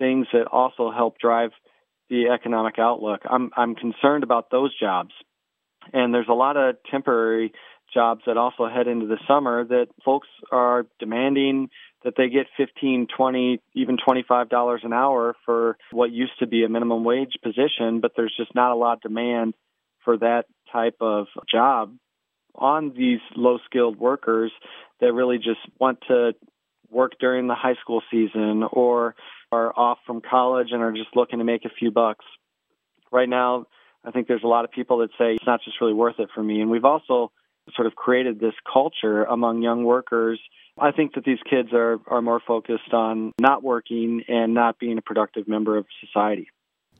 things 0.00 0.26
that 0.32 0.48
also 0.48 0.90
help 0.90 1.18
drive 1.20 1.50
the 2.08 2.30
economic 2.34 2.80
outlook. 2.80 3.20
I'm 3.30 3.50
I'm 3.56 3.76
concerned 3.76 4.24
about 4.24 4.50
those 4.50 4.76
jobs. 4.76 5.12
And 5.92 6.12
there's 6.12 6.28
a 6.28 6.34
lot 6.34 6.56
of 6.56 6.76
temporary 6.90 7.52
jobs 7.94 8.22
that 8.26 8.36
also 8.36 8.68
head 8.68 8.86
into 8.86 9.06
the 9.06 9.18
summer 9.26 9.64
that 9.64 9.86
folks 10.04 10.28
are 10.52 10.86
demanding 10.98 11.68
that 12.04 12.14
they 12.16 12.28
get 12.28 12.46
15, 12.56 13.08
20, 13.14 13.60
even 13.74 13.96
$25 13.96 14.84
an 14.84 14.92
hour 14.92 15.34
for 15.44 15.76
what 15.90 16.10
used 16.10 16.38
to 16.38 16.46
be 16.46 16.64
a 16.64 16.68
minimum 16.68 17.04
wage 17.04 17.34
position, 17.42 18.00
but 18.00 18.12
there's 18.16 18.34
just 18.36 18.54
not 18.54 18.72
a 18.72 18.74
lot 18.74 18.94
of 18.94 19.00
demand 19.02 19.54
for 20.04 20.16
that 20.18 20.44
type 20.72 20.96
of 21.00 21.26
job 21.50 21.94
on 22.54 22.92
these 22.96 23.20
low 23.36 23.58
skilled 23.66 23.98
workers 23.98 24.52
that 25.00 25.12
really 25.12 25.36
just 25.38 25.60
want 25.78 25.98
to 26.08 26.32
work 26.90 27.12
during 27.20 27.46
the 27.46 27.54
high 27.54 27.76
school 27.80 28.02
season 28.10 28.64
or 28.72 29.14
are 29.52 29.72
off 29.76 29.98
from 30.06 30.20
college 30.20 30.68
and 30.70 30.82
are 30.82 30.92
just 30.92 31.14
looking 31.16 31.38
to 31.40 31.44
make 31.44 31.64
a 31.64 31.70
few 31.70 31.90
bucks. 31.90 32.24
Right 33.10 33.28
now, 33.28 33.66
I 34.04 34.12
think 34.12 34.28
there's 34.28 34.44
a 34.44 34.48
lot 34.48 34.64
of 34.64 34.70
people 34.70 34.98
that 34.98 35.10
say 35.18 35.34
it's 35.34 35.46
not 35.46 35.60
just 35.64 35.80
really 35.80 35.92
worth 35.92 36.20
it 36.20 36.28
for 36.34 36.42
me. 36.42 36.60
And 36.60 36.70
we've 36.70 36.84
also 36.84 37.32
sort 37.74 37.86
of 37.86 37.94
created 37.94 38.38
this 38.40 38.54
culture 38.70 39.24
among 39.24 39.62
young 39.62 39.84
workers. 39.84 40.40
I 40.78 40.92
think 40.92 41.14
that 41.14 41.24
these 41.24 41.38
kids 41.48 41.70
are, 41.72 41.98
are 42.06 42.22
more 42.22 42.40
focused 42.46 42.92
on 42.92 43.32
not 43.40 43.62
working 43.62 44.22
and 44.28 44.54
not 44.54 44.78
being 44.78 44.98
a 44.98 45.02
productive 45.02 45.48
member 45.48 45.76
of 45.76 45.86
society. 46.00 46.48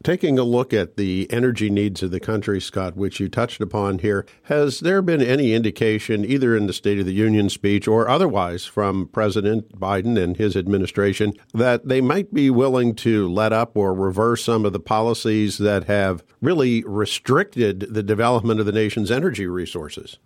Taking 0.02 0.38
a 0.38 0.44
look 0.44 0.72
at 0.72 0.96
the 0.96 1.26
energy 1.30 1.68
needs 1.68 2.02
of 2.02 2.10
the 2.10 2.20
country, 2.20 2.58
Scott, 2.58 2.96
which 2.96 3.20
you 3.20 3.28
touched 3.28 3.60
upon 3.60 3.98
here, 3.98 4.24
has 4.44 4.80
there 4.80 5.02
been 5.02 5.20
any 5.20 5.52
indication, 5.52 6.24
either 6.24 6.56
in 6.56 6.66
the 6.66 6.72
State 6.72 6.98
of 6.98 7.04
the 7.04 7.12
Union 7.12 7.50
speech 7.50 7.86
or 7.86 8.08
otherwise, 8.08 8.64
from 8.64 9.08
President 9.08 9.78
Biden 9.78 10.16
and 10.16 10.38
his 10.38 10.56
administration, 10.56 11.34
that 11.52 11.86
they 11.86 12.00
might 12.00 12.32
be 12.32 12.48
willing 12.48 12.94
to 12.94 13.28
let 13.28 13.52
up 13.52 13.76
or 13.76 13.92
reverse 13.92 14.42
some 14.42 14.64
of 14.64 14.72
the 14.72 14.80
policies 14.80 15.58
that 15.58 15.84
have 15.84 16.24
really 16.40 16.82
restricted 16.86 17.80
the 17.80 18.02
development 18.02 18.58
of 18.58 18.64
the 18.64 18.72
nation's 18.72 19.10
energy 19.10 19.46
resources? 19.46 20.18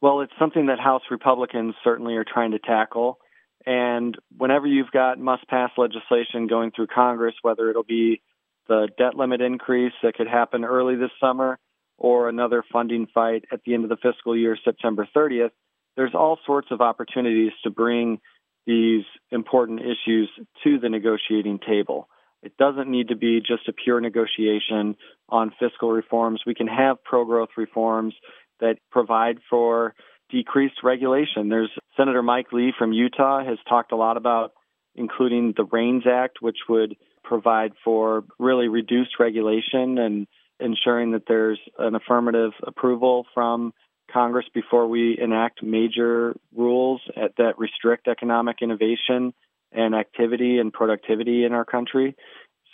Well, 0.00 0.22
it's 0.22 0.32
something 0.38 0.68
that 0.68 0.80
House 0.80 1.02
Republicans 1.10 1.74
certainly 1.84 2.16
are 2.16 2.24
trying 2.24 2.52
to 2.52 2.58
tackle. 2.58 3.18
And 3.66 4.16
whenever 4.38 4.66
you've 4.66 4.90
got 4.90 5.18
must 5.18 5.46
pass 5.48 5.70
legislation 5.76 6.46
going 6.46 6.70
through 6.70 6.86
Congress, 6.86 7.34
whether 7.42 7.68
it'll 7.68 7.82
be 7.82 8.22
the 8.68 8.88
debt 8.98 9.14
limit 9.14 9.40
increase 9.40 9.92
that 10.02 10.14
could 10.14 10.28
happen 10.28 10.64
early 10.64 10.96
this 10.96 11.10
summer 11.20 11.58
or 11.98 12.28
another 12.28 12.64
funding 12.72 13.06
fight 13.12 13.44
at 13.52 13.60
the 13.64 13.74
end 13.74 13.84
of 13.84 13.90
the 13.90 13.96
fiscal 13.96 14.36
year, 14.36 14.56
September 14.64 15.08
30th, 15.14 15.50
there's 15.96 16.14
all 16.14 16.38
sorts 16.46 16.68
of 16.70 16.80
opportunities 16.80 17.52
to 17.62 17.70
bring 17.70 18.18
these 18.66 19.04
important 19.30 19.80
issues 19.80 20.30
to 20.64 20.78
the 20.78 20.88
negotiating 20.88 21.58
table. 21.58 22.08
It 22.42 22.56
doesn't 22.56 22.90
need 22.90 23.08
to 23.08 23.16
be 23.16 23.40
just 23.40 23.68
a 23.68 23.72
pure 23.72 24.00
negotiation 24.00 24.96
on 25.28 25.52
fiscal 25.60 25.90
reforms. 25.90 26.42
We 26.46 26.54
can 26.54 26.66
have 26.66 27.02
pro 27.04 27.24
growth 27.24 27.50
reforms 27.56 28.14
that 28.60 28.78
provide 28.90 29.38
for 29.48 29.94
decreased 30.30 30.82
regulation. 30.82 31.48
There's 31.48 31.70
Senator 31.96 32.22
Mike 32.22 32.52
Lee 32.52 32.72
from 32.76 32.92
Utah 32.92 33.44
has 33.44 33.58
talked 33.68 33.92
a 33.92 33.96
lot 33.96 34.16
about 34.16 34.52
including 34.94 35.54
the 35.56 35.64
REINS 35.64 36.04
Act, 36.06 36.38
which 36.40 36.58
would 36.68 36.96
provide 37.22 37.72
for 37.84 38.24
really 38.38 38.68
reduced 38.68 39.18
regulation 39.18 39.98
and 39.98 40.26
ensuring 40.60 41.12
that 41.12 41.24
there's 41.26 41.58
an 41.78 41.94
affirmative 41.94 42.52
approval 42.62 43.26
from 43.34 43.72
Congress 44.12 44.46
before 44.52 44.86
we 44.86 45.18
enact 45.18 45.62
major 45.62 46.34
rules 46.54 47.00
that 47.16 47.58
restrict 47.58 48.08
economic 48.08 48.58
innovation 48.60 49.32
and 49.72 49.94
activity 49.94 50.58
and 50.58 50.72
productivity 50.72 51.44
in 51.44 51.52
our 51.52 51.64
country. 51.64 52.14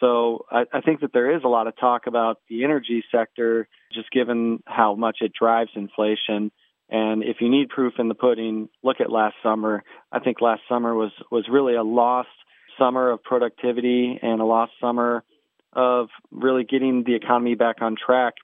So 0.01 0.47
I, 0.51 0.65
I, 0.73 0.81
think 0.81 1.01
that 1.01 1.13
there 1.13 1.37
is 1.37 1.43
a 1.45 1.49
lot 1.49 1.67
of 1.67 1.77
talk 1.77 2.07
about 2.07 2.39
the 2.49 2.65
energy 2.65 3.05
sector, 3.13 3.69
just 3.93 4.11
given 4.11 4.63
how 4.65 4.95
much 4.95 5.19
it 5.21 5.33
drives 5.33 5.71
inflation. 5.75 6.53
And 6.89 7.23
if 7.23 7.39
you 7.41 7.51
need 7.51 7.69
proof 7.69 7.95
in 7.99 8.09
the 8.09 8.15
pudding, 8.15 8.69
look 8.83 9.01
at 9.01 9.11
last 9.11 9.35
summer. 9.43 9.83
I 10.13 10.21
think 10.21 10.41
last 10.41 10.63
summer 10.69 10.95
was 10.95 11.11
was 11.31 11.47
really 11.51 11.75
a 11.75 11.83
lost 11.83 12.29
summer 12.79 13.11
of 13.11 13.23
productivity 13.23 14.19
and 14.23 14.41
a 14.41 14.45
lost 14.45 14.73
summer 14.81 15.25
of 15.73 16.09
really 16.31 16.65
getting 16.65 17.05
the 17.05 17.15
economy 17.15 17.55
back 17.55 17.77
on 17.81 17.97
track 17.97 18.35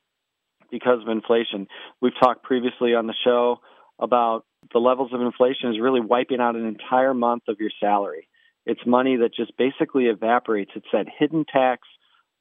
because 0.71 1.01
of 1.03 1.09
inflation. 1.09 1.67
We've 2.01 2.19
talked 2.21 2.43
previously 2.43 2.95
on 2.95 3.07
the 3.07 3.15
show 3.25 3.61
about 3.99 4.45
the 4.73 4.79
levels 4.79 5.13
of 5.13 5.21
inflation 5.21 5.71
is 5.71 5.81
really 5.81 6.01
wiping 6.01 6.41
out 6.41 6.57
an 6.57 6.67
entire 6.67 7.15
month 7.15 7.45
of 7.49 7.61
your 7.61 7.71
salary. 7.81 8.29
It's 8.67 8.81
money 8.87 9.17
that 9.17 9.35
just 9.35 9.57
basically 9.57 10.07
evaporates. 10.07 10.73
It's 10.75 10.87
that 10.93 11.07
hidden 11.19 11.45
tax 11.45 11.87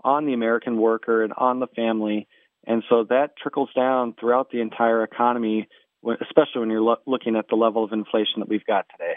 on 0.04 0.26
the 0.26 0.34
American 0.34 0.78
worker 0.78 1.24
and 1.24 1.34
on 1.38 1.60
the 1.60 1.68
family. 1.68 2.28
And 2.66 2.84
so 2.90 3.06
that 3.10 3.32
trickles 3.42 3.70
down 3.76 4.16
throughout 4.20 4.50
the 4.52 4.62
entire 4.62 5.04
economy, 5.04 5.68
especially 6.22 6.62
when 6.62 6.70
you're 6.70 6.82
lo- 6.82 6.96
looking 7.06 7.36
at 7.36 7.48
the 7.50 7.56
level 7.56 7.84
of 7.84 7.92
inflation 7.92 8.40
that 8.40 8.50
we've 8.50 8.66
got 8.66 8.86
today. 8.92 9.16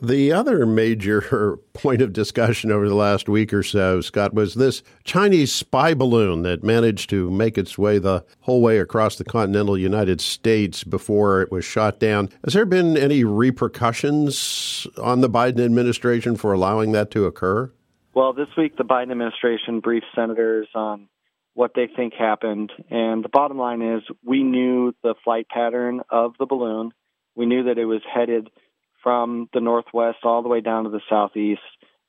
The 0.00 0.30
other 0.30 0.66
major 0.66 1.58
point 1.72 2.02
of 2.02 2.12
discussion 2.12 2.70
over 2.70 2.88
the 2.88 2.94
last 2.94 3.28
week 3.28 3.52
or 3.52 3.62
so, 3.62 4.00
Scott, 4.02 4.34
was 4.34 4.54
this 4.54 4.82
Chinese 5.04 5.52
spy 5.52 5.94
balloon 5.94 6.42
that 6.42 6.62
managed 6.62 7.08
to 7.10 7.30
make 7.30 7.56
its 7.56 7.78
way 7.78 7.98
the 7.98 8.24
whole 8.40 8.60
way 8.60 8.78
across 8.78 9.16
the 9.16 9.24
continental 9.24 9.78
United 9.78 10.20
States 10.20 10.84
before 10.84 11.40
it 11.40 11.50
was 11.50 11.64
shot 11.64 11.98
down. 11.98 12.28
Has 12.44 12.52
there 12.52 12.66
been 12.66 12.96
any 12.96 13.24
repercussions 13.24 14.86
on 15.02 15.22
the 15.22 15.30
Biden 15.30 15.64
administration 15.64 16.36
for 16.36 16.52
allowing 16.52 16.92
that 16.92 17.10
to 17.12 17.24
occur? 17.24 17.72
Well, 18.12 18.34
this 18.34 18.48
week 18.56 18.76
the 18.76 18.84
Biden 18.84 19.10
administration 19.12 19.80
briefed 19.80 20.06
senators 20.14 20.68
on 20.74 21.08
what 21.54 21.72
they 21.74 21.86
think 21.86 22.12
happened. 22.12 22.70
And 22.90 23.24
the 23.24 23.30
bottom 23.30 23.56
line 23.56 23.80
is 23.80 24.02
we 24.22 24.42
knew 24.42 24.94
the 25.02 25.14
flight 25.24 25.48
pattern 25.48 26.02
of 26.10 26.34
the 26.38 26.44
balloon. 26.44 26.92
We 27.34 27.46
knew 27.46 27.64
that 27.64 27.78
it 27.78 27.86
was 27.86 28.02
headed– 28.12 28.50
from 29.06 29.48
the 29.54 29.60
northwest 29.60 30.18
all 30.24 30.42
the 30.42 30.48
way 30.48 30.60
down 30.60 30.82
to 30.82 30.90
the 30.90 31.00
southeast. 31.08 31.60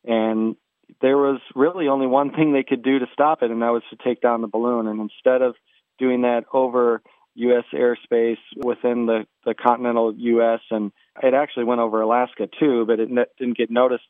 And 0.04 0.56
there 1.00 1.16
was 1.16 1.40
really 1.54 1.90
only 1.90 2.08
one 2.08 2.32
thing 2.32 2.54
they 2.54 2.64
could 2.64 2.82
do 2.82 2.98
to 2.98 3.06
stop 3.14 3.44
it, 3.44 3.52
and 3.52 3.62
that 3.62 3.70
was 3.70 3.84
to 3.92 3.98
take 4.04 4.20
down 4.20 4.42
the 4.42 4.48
balloon. 4.48 4.88
And 4.88 5.00
instead 5.00 5.44
of 5.44 5.54
doing 6.00 6.24
that 6.24 6.46
over 6.52 7.04
U.S. 7.36 7.66
airspace 7.72 8.40
within 8.56 9.06
the, 9.06 9.28
the 9.46 9.54
continental 9.54 10.12
U.S., 10.18 10.62
and 10.72 10.92
it 11.22 11.36
actually 11.36 11.66
went 11.66 11.82
over 11.82 12.02
Alaska 12.02 12.50
too, 12.60 12.86
but 12.88 13.00
it 13.00 13.12
ne- 13.12 13.26
didn't 13.38 13.58
get 13.58 13.70
noticed 13.70 14.08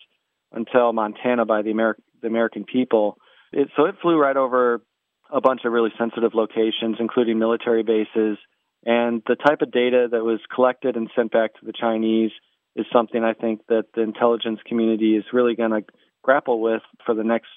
until 0.53 0.94
Montana 0.94 1.46
by 1.46 1.63
the, 1.63 1.74
Ameri- 1.74 2.00
the 2.22 2.27
American 2.27 2.63
people. 2.63 3.17
It, 3.51 3.67
so 3.75 3.84
it 3.84 3.96
flew 4.01 4.17
right 4.17 4.38
over 4.38 4.82
a 5.29 5.41
bunch 5.41 5.65
of 5.65 5.74
really 5.74 5.91
sensitive 6.00 6.34
locations, 6.34 6.96
including 7.01 7.38
military 7.38 7.84
bases. 7.84 8.38
And 8.86 9.22
the 9.27 9.36
type 9.36 9.62
of 9.62 9.74
data 9.74 10.08
that 10.10 10.24
was 10.24 10.39
collected 10.56 10.96
and 10.96 11.10
sent 11.17 11.34
back 11.34 11.53
to 11.56 11.65
the 11.65 11.74
Chinese 11.74 12.32
is 12.77 12.86
something 12.93 13.24
I 13.24 13.34
think 13.34 13.62
that 13.67 13.86
the 13.96 14.01
intelligence 14.01 14.60
community 14.65 15.17
is 15.17 15.25
really 15.34 15.55
going 15.55 15.72
to 15.72 15.81
grapple 16.22 16.62
with 16.62 16.84
for 17.05 17.15
the 17.15 17.24
next 17.24 17.50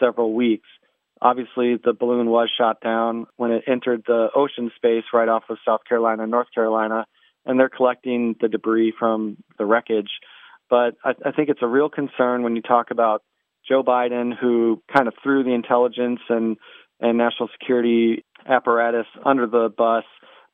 several 0.00 0.32
weeks. 0.32 0.66
Obviously, 1.20 1.76
the 1.76 1.92
balloon 1.92 2.30
was 2.30 2.50
shot 2.56 2.80
down 2.82 3.26
when 3.36 3.52
it 3.52 3.64
entered 3.68 4.02
the 4.06 4.28
ocean 4.34 4.72
space 4.74 5.04
right 5.12 5.28
off 5.28 5.44
of 5.50 5.58
South 5.64 5.80
Carolina 5.88 6.22
and 6.22 6.32
North 6.32 6.48
Carolina, 6.52 7.06
and 7.44 7.60
they're 7.60 7.68
collecting 7.68 8.34
the 8.40 8.48
debris 8.48 8.92
from 8.98 9.36
the 9.58 9.64
wreckage. 9.64 10.10
But 10.68 10.94
I, 11.04 11.10
I 11.24 11.32
think 11.32 11.48
it's 11.48 11.62
a 11.62 11.68
real 11.68 11.88
concern 11.88 12.42
when 12.42 12.56
you 12.56 12.62
talk 12.62 12.90
about 12.90 13.22
Joe 13.68 13.84
Biden, 13.84 14.32
who 14.36 14.82
kind 14.92 15.06
of 15.06 15.14
threw 15.22 15.44
the 15.44 15.54
intelligence 15.54 16.20
and 16.28 16.56
and 16.98 17.18
national 17.18 17.48
security 17.58 18.24
apparatus 18.46 19.06
under 19.24 19.46
the 19.46 19.68
bus 19.76 20.04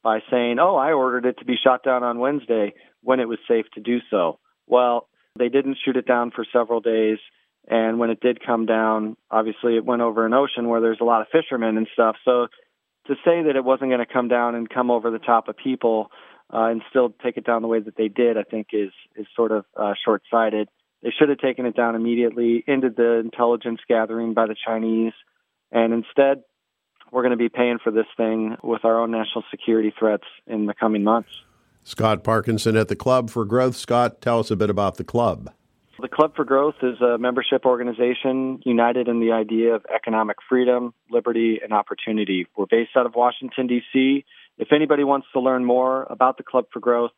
by 0.02 0.20
saying, 0.30 0.58
"Oh, 0.58 0.76
I 0.76 0.92
ordered 0.92 1.26
it 1.26 1.38
to 1.38 1.44
be 1.44 1.56
shot 1.56 1.82
down 1.82 2.02
on 2.02 2.18
Wednesday." 2.18 2.74
When 3.02 3.20
it 3.20 3.28
was 3.28 3.38
safe 3.48 3.66
to 3.74 3.80
do 3.80 3.98
so. 4.10 4.38
Well, 4.66 5.08
they 5.38 5.48
didn't 5.48 5.78
shoot 5.84 5.96
it 5.96 6.06
down 6.06 6.30
for 6.30 6.44
several 6.52 6.80
days. 6.80 7.18
And 7.68 7.98
when 7.98 8.10
it 8.10 8.20
did 8.20 8.44
come 8.44 8.66
down, 8.66 9.16
obviously 9.30 9.76
it 9.76 9.84
went 9.84 10.02
over 10.02 10.24
an 10.24 10.32
ocean 10.32 10.68
where 10.68 10.80
there's 10.80 11.00
a 11.00 11.04
lot 11.04 11.20
of 11.20 11.28
fishermen 11.30 11.76
and 11.76 11.86
stuff. 11.92 12.16
So 12.24 12.48
to 13.08 13.14
say 13.24 13.42
that 13.42 13.56
it 13.56 13.64
wasn't 13.64 13.90
going 13.90 14.04
to 14.04 14.12
come 14.12 14.28
down 14.28 14.54
and 14.54 14.68
come 14.68 14.90
over 14.90 15.10
the 15.10 15.18
top 15.18 15.48
of 15.48 15.56
people 15.56 16.10
uh, 16.52 16.64
and 16.64 16.82
still 16.88 17.14
take 17.22 17.36
it 17.36 17.44
down 17.44 17.62
the 17.62 17.68
way 17.68 17.80
that 17.80 17.96
they 17.96 18.08
did, 18.08 18.38
I 18.38 18.42
think 18.42 18.68
is 18.72 18.90
is 19.16 19.26
sort 19.36 19.52
of 19.52 19.64
uh, 19.76 19.94
short 20.02 20.22
sighted. 20.30 20.68
They 21.02 21.10
should 21.16 21.28
have 21.28 21.38
taken 21.38 21.66
it 21.66 21.76
down 21.76 21.94
immediately, 21.94 22.64
ended 22.66 22.96
the 22.96 23.20
intelligence 23.20 23.80
gathering 23.86 24.34
by 24.34 24.46
the 24.46 24.56
Chinese, 24.66 25.12
and 25.70 25.92
instead, 25.92 26.42
we're 27.12 27.22
going 27.22 27.32
to 27.32 27.36
be 27.36 27.48
paying 27.48 27.78
for 27.82 27.90
this 27.90 28.06
thing 28.16 28.56
with 28.62 28.84
our 28.84 29.00
own 29.00 29.10
national 29.10 29.44
security 29.50 29.92
threats 29.96 30.24
in 30.46 30.66
the 30.66 30.74
coming 30.74 31.04
months. 31.04 31.30
Scott 31.88 32.22
Parkinson 32.22 32.76
at 32.76 32.88
the 32.88 32.96
Club 32.96 33.30
for 33.30 33.46
Growth. 33.46 33.74
Scott, 33.74 34.20
tell 34.20 34.40
us 34.40 34.50
a 34.50 34.56
bit 34.56 34.68
about 34.68 34.98
the 34.98 35.04
club. 35.04 35.50
The 35.98 36.08
Club 36.08 36.36
for 36.36 36.44
Growth 36.44 36.74
is 36.82 37.00
a 37.00 37.16
membership 37.16 37.64
organization 37.64 38.60
united 38.66 39.08
in 39.08 39.20
the 39.20 39.32
idea 39.32 39.74
of 39.74 39.86
economic 39.92 40.36
freedom, 40.46 40.92
liberty, 41.10 41.60
and 41.62 41.72
opportunity. 41.72 42.46
We're 42.58 42.66
based 42.66 42.90
out 42.94 43.06
of 43.06 43.14
Washington, 43.14 43.66
D.C. 43.68 44.26
If 44.58 44.68
anybody 44.70 45.02
wants 45.02 45.28
to 45.32 45.40
learn 45.40 45.64
more 45.64 46.06
about 46.10 46.36
the 46.36 46.42
Club 46.42 46.66
for 46.74 46.78
Growth, 46.78 47.12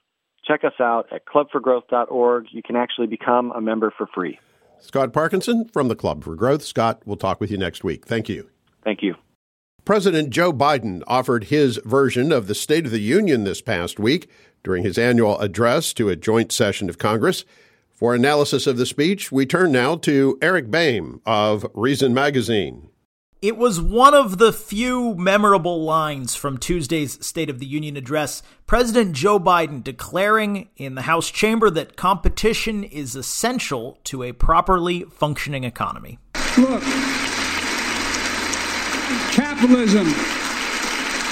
check 0.44 0.62
us 0.62 0.74
out 0.78 1.08
at 1.12 1.26
clubforgrowth.org. 1.26 2.46
You 2.52 2.62
can 2.62 2.76
actually 2.76 3.08
become 3.08 3.50
a 3.50 3.60
member 3.60 3.92
for 3.98 4.06
free. 4.14 4.38
Scott 4.78 5.12
Parkinson 5.12 5.68
from 5.68 5.88
the 5.88 5.96
Club 5.96 6.22
for 6.22 6.36
Growth. 6.36 6.62
Scott, 6.62 7.02
we'll 7.04 7.16
talk 7.16 7.40
with 7.40 7.50
you 7.50 7.58
next 7.58 7.82
week. 7.82 8.06
Thank 8.06 8.28
you. 8.28 8.48
Thank 8.84 9.02
you. 9.02 9.16
President 9.84 10.30
Joe 10.30 10.52
Biden 10.52 11.02
offered 11.06 11.44
his 11.44 11.78
version 11.84 12.32
of 12.32 12.46
the 12.46 12.54
State 12.54 12.86
of 12.86 12.92
the 12.92 13.00
Union 13.00 13.44
this 13.44 13.60
past 13.62 13.98
week 13.98 14.28
during 14.62 14.84
his 14.84 14.98
annual 14.98 15.38
address 15.38 15.92
to 15.94 16.08
a 16.08 16.16
joint 16.16 16.52
session 16.52 16.88
of 16.88 16.98
Congress. 16.98 17.44
For 17.90 18.14
analysis 18.14 18.66
of 18.66 18.76
the 18.76 18.86
speech, 18.86 19.30
we 19.30 19.46
turn 19.46 19.72
now 19.72 19.96
to 19.96 20.38
Eric 20.40 20.70
Boehm 20.70 21.20
of 21.26 21.66
Reason 21.74 22.14
Magazine. 22.14 22.88
It 23.42 23.56
was 23.56 23.80
one 23.80 24.12
of 24.12 24.36
the 24.36 24.52
few 24.52 25.14
memorable 25.14 25.82
lines 25.82 26.34
from 26.34 26.58
Tuesday's 26.58 27.24
State 27.24 27.48
of 27.48 27.58
the 27.58 27.64
Union 27.64 27.96
address. 27.96 28.42
President 28.66 29.14
Joe 29.14 29.40
Biden 29.40 29.82
declaring 29.82 30.68
in 30.76 30.94
the 30.94 31.02
House 31.02 31.30
chamber 31.30 31.70
that 31.70 31.96
competition 31.96 32.84
is 32.84 33.16
essential 33.16 33.98
to 34.04 34.22
a 34.22 34.32
properly 34.32 35.04
functioning 35.04 35.64
economy. 35.64 36.18
Look, 36.58 36.82
capitalism 39.60 40.06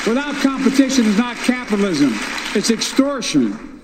without 0.06 0.35
competition 0.42 1.06
is 1.06 1.16
not 1.16 1.35
capitalism, 1.37 2.12
it's 2.54 2.70
extortion, 2.70 3.80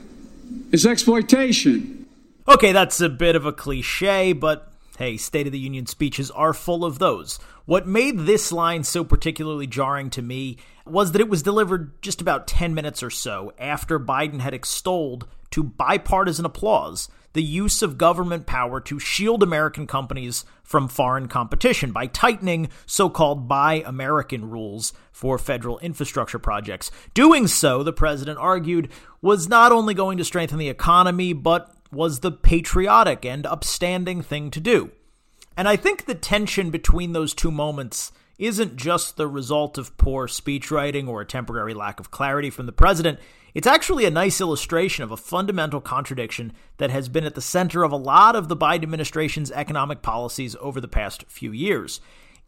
it's 0.70 0.84
exploitation. 0.84 2.06
Okay, 2.46 2.72
that's 2.72 3.00
a 3.00 3.08
bit 3.08 3.36
of 3.36 3.46
a 3.46 3.52
cliche, 3.52 4.34
but 4.34 4.70
hey, 4.98 5.16
State 5.16 5.46
of 5.46 5.52
the 5.52 5.58
Union 5.58 5.86
speeches 5.86 6.30
are 6.30 6.52
full 6.52 6.84
of 6.84 6.98
those. 6.98 7.38
What 7.64 7.86
made 7.86 8.20
this 8.20 8.52
line 8.52 8.84
so 8.84 9.02
particularly 9.02 9.66
jarring 9.66 10.10
to 10.10 10.20
me 10.20 10.58
was 10.84 11.12
that 11.12 11.22
it 11.22 11.30
was 11.30 11.42
delivered 11.42 12.02
just 12.02 12.20
about 12.20 12.46
10 12.46 12.74
minutes 12.74 13.02
or 13.02 13.10
so 13.10 13.50
after 13.58 13.98
Biden 13.98 14.40
had 14.40 14.52
extolled, 14.52 15.26
to 15.52 15.62
bipartisan 15.62 16.44
applause, 16.44 17.08
the 17.34 17.42
use 17.42 17.82
of 17.82 17.98
government 17.98 18.46
power 18.46 18.80
to 18.80 18.98
shield 18.98 19.42
American 19.42 19.86
companies 19.86 20.44
from 20.62 20.88
foreign 20.88 21.28
competition 21.28 21.92
by 21.92 22.06
tightening 22.06 22.68
so 22.86 23.10
called 23.10 23.46
Buy 23.46 23.82
American 23.84 24.48
rules 24.48 24.92
for 25.12 25.36
federal 25.36 25.78
infrastructure 25.80 26.38
projects. 26.38 26.90
Doing 27.12 27.46
so, 27.46 27.82
the 27.82 27.92
president 27.92 28.38
argued, 28.38 28.88
was 29.20 29.48
not 29.48 29.72
only 29.72 29.94
going 29.94 30.16
to 30.18 30.24
strengthen 30.24 30.58
the 30.58 30.68
economy, 30.68 31.32
but 31.32 31.74
was 31.92 32.20
the 32.20 32.32
patriotic 32.32 33.24
and 33.24 33.46
upstanding 33.46 34.22
thing 34.22 34.50
to 34.50 34.60
do. 34.60 34.90
And 35.56 35.68
I 35.68 35.76
think 35.76 36.06
the 36.06 36.14
tension 36.14 36.70
between 36.70 37.12
those 37.12 37.34
two 37.34 37.50
moments 37.50 38.10
isn't 38.38 38.76
just 38.76 39.16
the 39.16 39.28
result 39.28 39.78
of 39.78 39.96
poor 39.96 40.26
speechwriting 40.26 41.08
or 41.08 41.20
a 41.20 41.26
temporary 41.26 41.74
lack 41.74 42.00
of 42.00 42.10
clarity 42.10 42.50
from 42.50 42.66
the 42.66 42.72
president. 42.72 43.18
It's 43.54 43.66
actually 43.66 44.04
a 44.04 44.10
nice 44.10 44.40
illustration 44.40 45.04
of 45.04 45.12
a 45.12 45.16
fundamental 45.16 45.80
contradiction 45.80 46.52
that 46.78 46.90
has 46.90 47.08
been 47.08 47.24
at 47.24 47.36
the 47.36 47.40
center 47.40 47.84
of 47.84 47.92
a 47.92 47.96
lot 47.96 48.34
of 48.34 48.48
the 48.48 48.56
Biden 48.56 48.82
administration's 48.82 49.52
economic 49.52 50.02
policies 50.02 50.56
over 50.60 50.80
the 50.80 50.88
past 50.88 51.24
few 51.28 51.52
years. 51.52 52.00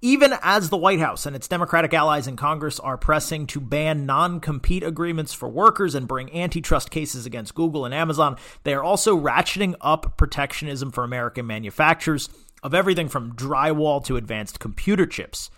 Even 0.02 0.34
as 0.42 0.68
the 0.68 0.76
White 0.76 0.98
House 0.98 1.24
and 1.24 1.34
its 1.34 1.48
Democratic 1.48 1.94
allies 1.94 2.26
in 2.26 2.36
Congress 2.36 2.78
are 2.80 2.98
pressing 2.98 3.46
to 3.46 3.60
ban 3.60 4.04
non 4.04 4.40
compete 4.40 4.82
agreements 4.82 5.32
for 5.32 5.48
workers 5.48 5.94
and 5.94 6.06
bring 6.06 6.34
antitrust 6.34 6.90
cases 6.90 7.24
against 7.24 7.54
Google 7.54 7.86
and 7.86 7.94
Amazon, 7.94 8.36
they 8.64 8.74
are 8.74 8.82
also 8.82 9.18
ratcheting 9.18 9.74
up 9.80 10.18
protectionism 10.18 10.90
for 10.90 11.02
American 11.02 11.46
manufacturers 11.46 12.28
of 12.62 12.74
everything 12.74 13.08
from 13.08 13.34
drywall 13.34 14.04
to 14.04 14.16
advanced 14.16 14.60
computer 14.60 15.06
chips. 15.06 15.50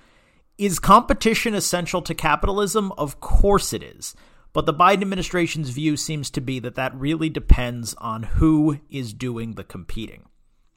Is 0.59 0.81
competition 0.81 1.55
essential 1.55 2.03
to 2.03 2.17
capitalism? 2.17 2.91
Of 2.99 3.21
course 3.21 3.73
it 3.73 3.81
is. 3.81 4.17
But 4.53 4.67
the 4.67 4.75
Biden 4.75 5.03
administration's 5.03 5.71
view 5.71 5.97
seems 5.97 6.31
to 6.31 6.41
be 6.41 6.59
that 6.59 6.75
that 6.75 6.93
really 6.97 7.29
depends 7.29 7.95
on 7.99 8.25
who 8.25 8.81
is 8.91 9.13
doing 9.13 9.53
the 9.53 9.63
competing. 9.63 10.25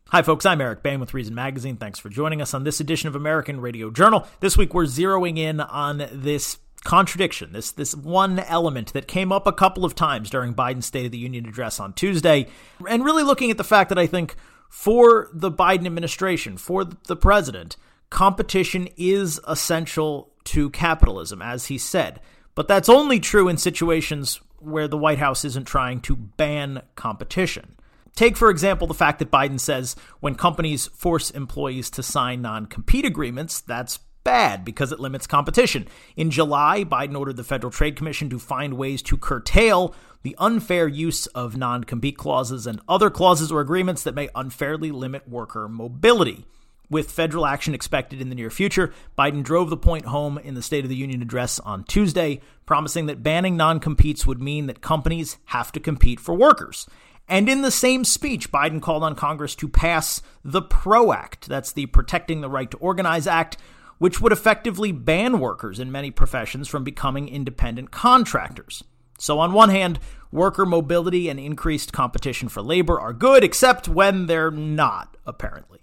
Hi, 0.09 0.21
folks. 0.21 0.45
I'm 0.45 0.61
Eric 0.61 0.83
Boehm 0.83 0.99
with 0.99 1.15
Reason 1.15 1.33
Magazine. 1.33 1.77
Thanks 1.77 1.97
for 1.97 2.09
joining 2.09 2.43
us 2.43 2.53
on 2.53 2.63
this 2.63 2.79
edition 2.79 3.07
of 3.07 3.15
American 3.15 3.59
Radio 3.59 3.89
Journal. 3.89 4.27
This 4.39 4.55
week, 4.55 4.75
we're 4.75 4.83
zeroing 4.83 5.39
in 5.39 5.59
on 5.59 6.07
this 6.11 6.59
contradiction, 6.83 7.51
this 7.51 7.71
this 7.71 7.95
one 7.95 8.37
element 8.37 8.93
that 8.93 9.07
came 9.07 9.31
up 9.31 9.47
a 9.47 9.51
couple 9.51 9.83
of 9.83 9.95
times 9.95 10.29
during 10.29 10.53
Biden's 10.53 10.85
State 10.85 11.07
of 11.07 11.11
the 11.11 11.17
Union 11.17 11.47
address 11.47 11.79
on 11.79 11.93
Tuesday, 11.93 12.45
and 12.87 13.03
really 13.03 13.23
looking 13.23 13.49
at 13.49 13.57
the 13.57 13.63
fact 13.63 13.89
that 13.89 13.97
I 13.97 14.05
think 14.05 14.35
for 14.69 15.27
the 15.33 15.51
Biden 15.51 15.87
administration, 15.87 16.57
for 16.57 16.85
the 16.85 17.15
president, 17.15 17.77
competition 18.12 18.88
is 18.97 19.39
essential 19.47 20.32
to 20.43 20.69
capitalism, 20.69 21.41
as 21.41 21.65
he 21.65 21.80
said. 21.80 22.19
But 22.54 22.67
that's 22.67 22.89
only 22.89 23.19
true 23.19 23.47
in 23.47 23.58
situations 23.58 24.39
where 24.60 24.88
the 24.88 24.97
White 24.97 25.17
House 25.17 25.43
isn't 25.43 25.65
trying 25.65 26.02
to 26.02 26.15
ban 26.15 26.84
competition. 26.95 27.76
Take, 28.15 28.38
for 28.38 28.50
example, 28.50 28.86
the 28.86 28.93
fact 28.93 29.19
that 29.19 29.32
Biden 29.32 29.60
says 29.60 29.95
when 30.19 30.36
companies 30.36 30.88
force 30.88 31.32
employees 31.32 31.89
to 31.91 32.04
sign 32.04 32.41
non 32.41 32.65
compete 32.65 33.06
agreements, 33.06 33.62
that's 33.62 34.00
bad 34.24 34.63
because 34.65 34.91
it 34.91 35.00
limits 35.00 35.26
competition. 35.26 35.88
In 36.15 36.30
July, 36.30 36.84
Biden 36.84 37.17
ordered 37.17 37.38
the 37.38 37.43
Federal 37.43 37.71
Trade 37.71 37.95
Commission 37.95 38.30
to 38.30 38.38
find 38.38 38.76
ways 38.76 39.02
to 39.04 39.17
curtail 39.17 39.95
the 40.24 40.36
unfair 40.38 40.88
use 40.88 41.28
of 41.28 41.56
non 41.56 41.86
compete 41.86 42.17
clauses 42.17 42.67
and 42.67 42.82
other 42.88 43.10
clauses 43.10 43.52
or 43.52 43.62
agreements 43.62 44.04
that 44.04 44.15
may 44.15 44.30
unfairly 44.36 44.91
limit 44.91 45.28
worker 45.28 45.69
mobility. 45.69 46.45
With 46.91 47.10
federal 47.10 47.45
action 47.45 47.73
expected 47.73 48.19
in 48.19 48.27
the 48.27 48.36
near 48.36 48.49
future, 48.49 48.93
Biden 49.17 49.43
drove 49.43 49.69
the 49.69 49.77
point 49.77 50.04
home 50.04 50.38
in 50.38 50.56
the 50.56 50.62
State 50.62 50.84
of 50.84 50.89
the 50.89 50.95
Union 50.97 51.21
address 51.21 51.58
on 51.62 51.86
Tuesday, 51.86 52.41
promising 52.65 53.06
that 53.06 53.23
banning 53.23 53.56
non 53.56 53.80
competes 53.80 54.25
would 54.25 54.41
mean 54.41 54.67
that 54.67 54.82
companies 54.82 55.38
have 55.45 55.71
to 55.71 55.80
compete 55.80 56.19
for 56.19 56.36
workers. 56.36 56.86
And 57.30 57.47
in 57.47 57.62
the 57.62 57.71
same 57.71 58.04
speech, 58.04 58.51
Biden 58.51 58.82
called 58.82 59.04
on 59.04 59.15
Congress 59.15 59.56
to 59.56 59.69
pass 59.69 60.21
the 60.43 60.62
PRO 60.62 61.13
Act, 61.13 61.47
that's 61.47 61.71
the 61.71 61.86
Protecting 61.86 62.41
the 62.41 62.49
Right 62.49 62.69
to 62.69 62.77
Organize 62.77 63.25
Act, 63.25 63.56
which 63.97 64.19
would 64.19 64.34
effectively 64.34 64.91
ban 64.91 65.39
workers 65.39 65.80
in 65.80 65.93
many 65.93 66.12
professions 66.12 66.67
from 66.67 66.84
becoming 66.84 67.30
independent 67.30 67.91
contractors. 67.91 68.84
So, 69.17 69.39
on 69.39 69.54
one 69.54 69.69
hand, 69.69 69.97
worker 70.30 70.65
mobility 70.65 71.30
and 71.30 71.39
increased 71.39 71.93
competition 71.93 72.49
for 72.49 72.62
labor 72.62 72.99
are 72.99 73.13
good, 73.13 73.45
except 73.45 73.88
when 73.88 74.25
they're 74.25 74.51
not, 74.51 75.15
apparently. 75.25 75.80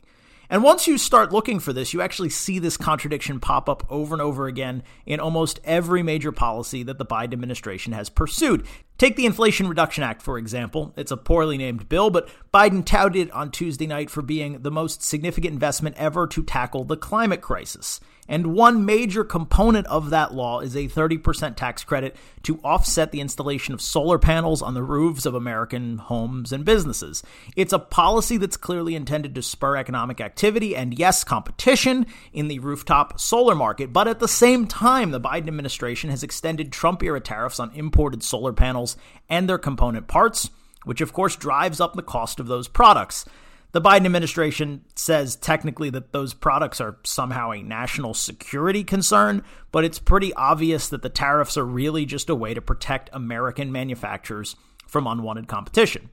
And 0.50 0.62
once 0.62 0.86
you 0.86 0.96
start 0.96 1.30
looking 1.30 1.60
for 1.60 1.74
this, 1.74 1.92
you 1.92 2.00
actually 2.00 2.30
see 2.30 2.58
this 2.58 2.78
contradiction 2.78 3.38
pop 3.38 3.68
up 3.68 3.84
over 3.90 4.14
and 4.14 4.22
over 4.22 4.46
again 4.46 4.82
in 5.04 5.20
almost 5.20 5.60
every 5.62 6.02
major 6.02 6.32
policy 6.32 6.82
that 6.84 6.96
the 6.96 7.04
Biden 7.04 7.34
administration 7.34 7.92
has 7.92 8.08
pursued. 8.08 8.66
Take 8.96 9.16
the 9.16 9.26
Inflation 9.26 9.68
Reduction 9.68 10.02
Act, 10.04 10.22
for 10.22 10.38
example. 10.38 10.94
It's 10.96 11.12
a 11.12 11.18
poorly 11.18 11.58
named 11.58 11.88
bill, 11.88 12.08
but 12.08 12.28
Biden 12.52 12.84
touted 12.84 13.28
it 13.28 13.32
on 13.32 13.50
Tuesday 13.50 13.86
night 13.86 14.08
for 14.08 14.22
being 14.22 14.62
the 14.62 14.70
most 14.70 15.02
significant 15.02 15.52
investment 15.52 15.96
ever 15.98 16.26
to 16.28 16.42
tackle 16.42 16.84
the 16.84 16.96
climate 16.96 17.42
crisis. 17.42 18.00
And 18.28 18.54
one 18.54 18.84
major 18.84 19.24
component 19.24 19.86
of 19.86 20.10
that 20.10 20.34
law 20.34 20.60
is 20.60 20.76
a 20.76 20.86
30% 20.86 21.56
tax 21.56 21.82
credit 21.82 22.14
to 22.42 22.60
offset 22.62 23.10
the 23.10 23.20
installation 23.20 23.72
of 23.72 23.80
solar 23.80 24.18
panels 24.18 24.60
on 24.60 24.74
the 24.74 24.82
roofs 24.82 25.24
of 25.24 25.34
American 25.34 25.96
homes 25.98 26.52
and 26.52 26.64
businesses. 26.64 27.22
It's 27.56 27.72
a 27.72 27.78
policy 27.78 28.36
that's 28.36 28.56
clearly 28.56 28.94
intended 28.94 29.34
to 29.34 29.42
spur 29.42 29.76
economic 29.76 30.20
activity 30.20 30.76
and, 30.76 30.98
yes, 30.98 31.24
competition 31.24 32.06
in 32.32 32.48
the 32.48 32.58
rooftop 32.58 33.18
solar 33.18 33.54
market. 33.54 33.92
But 33.92 34.08
at 34.08 34.18
the 34.18 34.28
same 34.28 34.66
time, 34.66 35.10
the 35.10 35.20
Biden 35.20 35.48
administration 35.48 36.10
has 36.10 36.22
extended 36.22 36.70
Trump 36.70 37.02
era 37.02 37.20
tariffs 37.20 37.58
on 37.58 37.70
imported 37.74 38.22
solar 38.22 38.52
panels 38.52 38.96
and 39.28 39.48
their 39.48 39.58
component 39.58 40.06
parts, 40.06 40.50
which 40.84 41.00
of 41.00 41.12
course 41.12 41.36
drives 41.36 41.80
up 41.80 41.94
the 41.94 42.02
cost 42.02 42.40
of 42.40 42.46
those 42.46 42.68
products. 42.68 43.24
The 43.72 43.82
Biden 43.82 44.06
administration 44.06 44.82
says 44.94 45.36
technically 45.36 45.90
that 45.90 46.12
those 46.12 46.32
products 46.32 46.80
are 46.80 46.96
somehow 47.04 47.50
a 47.50 47.62
national 47.62 48.14
security 48.14 48.82
concern, 48.82 49.42
but 49.72 49.84
it's 49.84 49.98
pretty 49.98 50.32
obvious 50.32 50.88
that 50.88 51.02
the 51.02 51.10
tariffs 51.10 51.58
are 51.58 51.66
really 51.66 52.06
just 52.06 52.30
a 52.30 52.34
way 52.34 52.54
to 52.54 52.62
protect 52.62 53.10
American 53.12 53.70
manufacturers 53.70 54.56
from 54.86 55.06
unwanted 55.06 55.48
competition. 55.48 56.08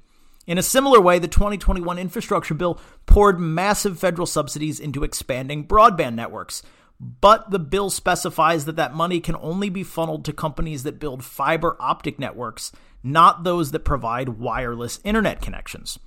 In 0.45 0.57
a 0.57 0.63
similar 0.63 0.99
way, 0.99 1.17
the 1.17 1.29
2021 1.29 1.97
infrastructure 1.97 2.53
bill 2.53 2.79
poured 3.05 3.39
massive 3.39 3.97
federal 3.97 4.27
subsidies 4.27 4.81
into 4.81 5.05
expanding 5.05 5.65
broadband 5.65 6.15
networks. 6.15 6.61
But 6.99 7.51
the 7.51 7.59
bill 7.59 7.89
specifies 7.89 8.65
that 8.65 8.75
that 8.75 8.93
money 8.93 9.21
can 9.21 9.35
only 9.37 9.69
be 9.69 9.83
funneled 9.83 10.25
to 10.25 10.33
companies 10.33 10.83
that 10.83 10.99
build 10.99 11.23
fiber 11.23 11.77
optic 11.79 12.19
networks, 12.19 12.73
not 13.01 13.45
those 13.45 13.71
that 13.71 13.85
provide 13.85 14.29
wireless 14.29 14.99
internet 15.05 15.41
connections 15.41 15.99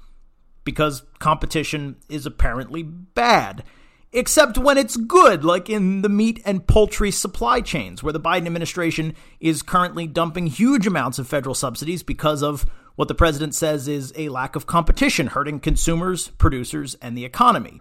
because 0.69 1.03
competition 1.19 1.97
is 2.11 2.27
apparently 2.27 2.83
bad. 2.83 3.65
except 4.13 4.57
when 4.57 4.79
it's 4.79 4.97
good, 4.97 5.45
like 5.45 5.69
in 5.69 6.03
the 6.03 6.09
meat 6.09 6.41
and 6.45 6.67
poultry 6.67 7.11
supply 7.11 7.61
chains, 7.61 8.03
where 8.03 8.13
the 8.13 8.21
Biden 8.21 8.47
administration 8.47 9.15
is 9.41 9.63
currently 9.63 10.07
dumping 10.07 10.47
huge 10.47 10.87
amounts 10.87 11.19
of 11.19 11.29
federal 11.29 11.55
subsidies 11.55 12.03
because 12.03 12.43
of 12.43 12.65
what 12.97 13.09
the 13.09 13.15
president 13.15 13.55
says 13.55 13.87
is 13.87 14.13
a 14.17 14.29
lack 14.29 14.57
of 14.57 14.67
competition, 14.67 15.29
hurting 15.29 15.61
consumers, 15.61 16.29
producers, 16.29 16.97
and 17.01 17.17
the 17.17 17.25
economy. 17.25 17.81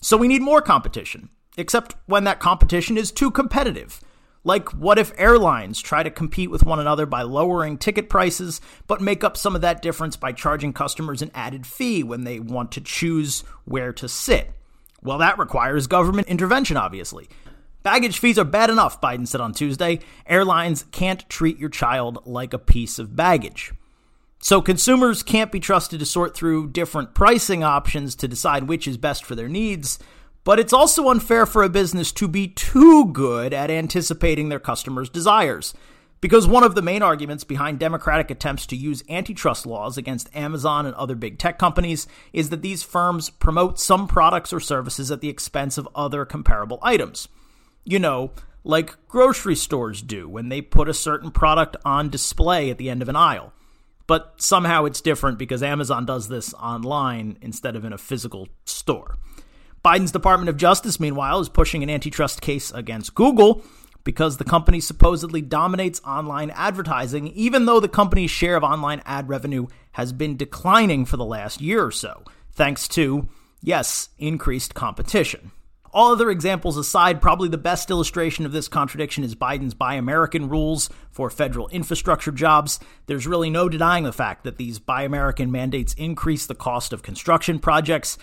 So 0.00 0.16
we 0.16 0.28
need 0.28 0.42
more 0.42 0.60
competition, 0.60 1.30
except 1.56 1.94
when 2.06 2.24
that 2.24 2.40
competition 2.40 2.98
is 2.98 3.10
too 3.10 3.30
competitive. 3.30 4.00
Like, 4.48 4.70
what 4.70 4.98
if 4.98 5.12
airlines 5.18 5.78
try 5.78 6.02
to 6.02 6.10
compete 6.10 6.50
with 6.50 6.64
one 6.64 6.80
another 6.80 7.04
by 7.04 7.20
lowering 7.20 7.76
ticket 7.76 8.08
prices, 8.08 8.62
but 8.86 9.02
make 9.02 9.22
up 9.22 9.36
some 9.36 9.54
of 9.54 9.60
that 9.60 9.82
difference 9.82 10.16
by 10.16 10.32
charging 10.32 10.72
customers 10.72 11.20
an 11.20 11.30
added 11.34 11.66
fee 11.66 12.02
when 12.02 12.24
they 12.24 12.40
want 12.40 12.72
to 12.72 12.80
choose 12.80 13.42
where 13.66 13.92
to 13.92 14.08
sit? 14.08 14.50
Well, 15.02 15.18
that 15.18 15.38
requires 15.38 15.86
government 15.86 16.28
intervention, 16.28 16.78
obviously. 16.78 17.28
Baggage 17.82 18.20
fees 18.20 18.38
are 18.38 18.44
bad 18.44 18.70
enough, 18.70 19.02
Biden 19.02 19.28
said 19.28 19.42
on 19.42 19.52
Tuesday. 19.52 20.00
Airlines 20.26 20.86
can't 20.92 21.28
treat 21.28 21.58
your 21.58 21.68
child 21.68 22.22
like 22.24 22.54
a 22.54 22.58
piece 22.58 22.98
of 22.98 23.14
baggage. 23.14 23.74
So 24.40 24.62
consumers 24.62 25.22
can't 25.22 25.52
be 25.52 25.60
trusted 25.60 26.00
to 26.00 26.06
sort 26.06 26.34
through 26.34 26.70
different 26.70 27.12
pricing 27.12 27.62
options 27.62 28.14
to 28.14 28.26
decide 28.26 28.62
which 28.66 28.88
is 28.88 28.96
best 28.96 29.26
for 29.26 29.34
their 29.34 29.48
needs. 29.48 29.98
But 30.48 30.58
it's 30.58 30.72
also 30.72 31.10
unfair 31.10 31.44
for 31.44 31.62
a 31.62 31.68
business 31.68 32.10
to 32.12 32.26
be 32.26 32.48
too 32.48 33.12
good 33.12 33.52
at 33.52 33.70
anticipating 33.70 34.48
their 34.48 34.58
customers' 34.58 35.10
desires. 35.10 35.74
Because 36.22 36.46
one 36.46 36.64
of 36.64 36.74
the 36.74 36.80
main 36.80 37.02
arguments 37.02 37.44
behind 37.44 37.78
Democratic 37.78 38.30
attempts 38.30 38.64
to 38.68 38.74
use 38.74 39.02
antitrust 39.10 39.66
laws 39.66 39.98
against 39.98 40.34
Amazon 40.34 40.86
and 40.86 40.94
other 40.94 41.16
big 41.16 41.38
tech 41.38 41.58
companies 41.58 42.06
is 42.32 42.48
that 42.48 42.62
these 42.62 42.82
firms 42.82 43.28
promote 43.28 43.78
some 43.78 44.08
products 44.08 44.50
or 44.50 44.58
services 44.58 45.10
at 45.10 45.20
the 45.20 45.28
expense 45.28 45.76
of 45.76 45.86
other 45.94 46.24
comparable 46.24 46.78
items. 46.80 47.28
You 47.84 47.98
know, 47.98 48.30
like 48.64 48.96
grocery 49.06 49.54
stores 49.54 50.00
do 50.00 50.30
when 50.30 50.48
they 50.48 50.62
put 50.62 50.88
a 50.88 50.94
certain 50.94 51.30
product 51.30 51.76
on 51.84 52.08
display 52.08 52.70
at 52.70 52.78
the 52.78 52.88
end 52.88 53.02
of 53.02 53.10
an 53.10 53.16
aisle. 53.16 53.52
But 54.06 54.36
somehow 54.38 54.86
it's 54.86 55.02
different 55.02 55.38
because 55.38 55.62
Amazon 55.62 56.06
does 56.06 56.28
this 56.28 56.54
online 56.54 57.36
instead 57.42 57.76
of 57.76 57.84
in 57.84 57.92
a 57.92 57.98
physical 57.98 58.48
store. 58.64 59.18
Biden's 59.88 60.12
Department 60.12 60.50
of 60.50 60.58
Justice, 60.58 61.00
meanwhile, 61.00 61.40
is 61.40 61.48
pushing 61.48 61.82
an 61.82 61.88
antitrust 61.88 62.42
case 62.42 62.70
against 62.72 63.14
Google 63.14 63.64
because 64.04 64.36
the 64.36 64.44
company 64.44 64.80
supposedly 64.80 65.40
dominates 65.40 65.98
online 66.04 66.50
advertising, 66.50 67.28
even 67.28 67.64
though 67.64 67.80
the 67.80 67.88
company's 67.88 68.30
share 68.30 68.56
of 68.56 68.62
online 68.62 69.00
ad 69.06 69.30
revenue 69.30 69.66
has 69.92 70.12
been 70.12 70.36
declining 70.36 71.06
for 71.06 71.16
the 71.16 71.24
last 71.24 71.62
year 71.62 71.82
or 71.82 71.90
so, 71.90 72.22
thanks 72.52 72.86
to, 72.88 73.30
yes, 73.62 74.10
increased 74.18 74.74
competition. 74.74 75.52
All 75.90 76.12
other 76.12 76.30
examples 76.30 76.76
aside, 76.76 77.22
probably 77.22 77.48
the 77.48 77.56
best 77.56 77.90
illustration 77.90 78.44
of 78.44 78.52
this 78.52 78.68
contradiction 78.68 79.24
is 79.24 79.34
Biden's 79.34 79.72
Buy 79.72 79.94
American 79.94 80.50
rules 80.50 80.90
for 81.10 81.30
federal 81.30 81.68
infrastructure 81.68 82.30
jobs. 82.30 82.78
There's 83.06 83.26
really 83.26 83.48
no 83.48 83.70
denying 83.70 84.04
the 84.04 84.12
fact 84.12 84.44
that 84.44 84.58
these 84.58 84.78
Buy 84.78 85.04
American 85.04 85.50
mandates 85.50 85.94
increase 85.94 86.44
the 86.44 86.54
cost 86.54 86.92
of 86.92 87.02
construction 87.02 87.58
projects. 87.58 88.18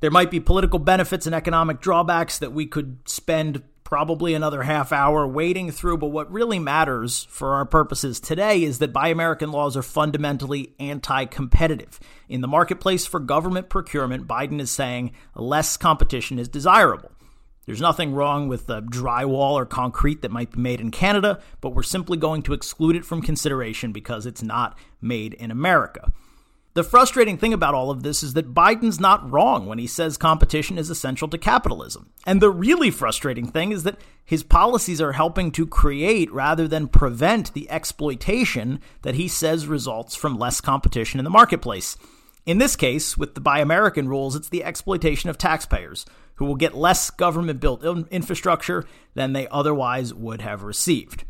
There 0.00 0.10
might 0.10 0.30
be 0.30 0.40
political 0.40 0.78
benefits 0.78 1.26
and 1.26 1.34
economic 1.34 1.80
drawbacks 1.80 2.38
that 2.38 2.52
we 2.52 2.66
could 2.66 2.98
spend 3.06 3.62
probably 3.88 4.34
another 4.34 4.64
half 4.64 4.92
hour 4.92 5.26
wading 5.26 5.70
through. 5.70 5.96
But 5.96 6.08
what 6.08 6.30
really 6.30 6.58
matters 6.58 7.26
for 7.30 7.54
our 7.54 7.64
purposes 7.64 8.20
today 8.20 8.62
is 8.62 8.80
that 8.80 8.92
Buy 8.92 9.08
American 9.08 9.50
laws 9.50 9.78
are 9.78 9.82
fundamentally 9.82 10.74
anti 10.78 11.24
competitive. 11.24 11.98
In 12.28 12.42
the 12.42 12.48
marketplace 12.48 13.06
for 13.06 13.18
government 13.18 13.70
procurement, 13.70 14.28
Biden 14.28 14.60
is 14.60 14.70
saying 14.70 15.12
less 15.34 15.78
competition 15.78 16.38
is 16.38 16.48
desirable. 16.48 17.10
There's 17.64 17.80
nothing 17.80 18.14
wrong 18.14 18.46
with 18.48 18.66
the 18.66 18.82
drywall 18.82 19.52
or 19.52 19.66
concrete 19.66 20.22
that 20.22 20.30
might 20.30 20.52
be 20.52 20.60
made 20.60 20.80
in 20.80 20.90
Canada, 20.90 21.40
but 21.60 21.70
we're 21.70 21.82
simply 21.82 22.18
going 22.18 22.42
to 22.42 22.52
exclude 22.52 22.94
it 22.94 23.04
from 23.04 23.20
consideration 23.20 23.92
because 23.92 24.26
it's 24.26 24.42
not 24.42 24.78
made 25.00 25.32
in 25.34 25.50
America. 25.50 26.12
The 26.78 26.84
frustrating 26.84 27.38
thing 27.38 27.52
about 27.52 27.74
all 27.74 27.90
of 27.90 28.04
this 28.04 28.22
is 28.22 28.34
that 28.34 28.54
Biden's 28.54 29.00
not 29.00 29.28
wrong 29.28 29.66
when 29.66 29.80
he 29.80 29.88
says 29.88 30.16
competition 30.16 30.78
is 30.78 30.90
essential 30.90 31.26
to 31.26 31.36
capitalism. 31.36 32.10
And 32.24 32.40
the 32.40 32.50
really 32.50 32.92
frustrating 32.92 33.48
thing 33.48 33.72
is 33.72 33.82
that 33.82 33.98
his 34.24 34.44
policies 34.44 35.00
are 35.00 35.10
helping 35.10 35.50
to 35.50 35.66
create 35.66 36.32
rather 36.32 36.68
than 36.68 36.86
prevent 36.86 37.52
the 37.52 37.68
exploitation 37.68 38.78
that 39.02 39.16
he 39.16 39.26
says 39.26 39.66
results 39.66 40.14
from 40.14 40.38
less 40.38 40.60
competition 40.60 41.18
in 41.18 41.24
the 41.24 41.30
marketplace. 41.30 41.96
In 42.46 42.58
this 42.58 42.76
case, 42.76 43.18
with 43.18 43.34
the 43.34 43.40
Buy 43.40 43.58
American 43.58 44.08
rules, 44.08 44.36
it's 44.36 44.48
the 44.48 44.62
exploitation 44.62 45.28
of 45.28 45.36
taxpayers 45.36 46.06
who 46.36 46.44
will 46.44 46.54
get 46.54 46.76
less 46.76 47.10
government 47.10 47.58
built 47.58 47.82
infrastructure 48.12 48.84
than 49.14 49.32
they 49.32 49.48
otherwise 49.48 50.14
would 50.14 50.42
have 50.42 50.62
received. 50.62 51.24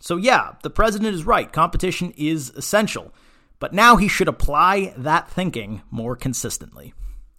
So, 0.00 0.16
yeah, 0.16 0.54
the 0.62 0.70
president 0.70 1.14
is 1.14 1.24
right. 1.24 1.52
Competition 1.52 2.14
is 2.16 2.48
essential. 2.56 3.12
But 3.58 3.72
now 3.72 3.96
he 3.96 4.08
should 4.08 4.28
apply 4.28 4.94
that 4.96 5.30
thinking 5.30 5.82
more 5.90 6.16
consistently. 6.16 6.94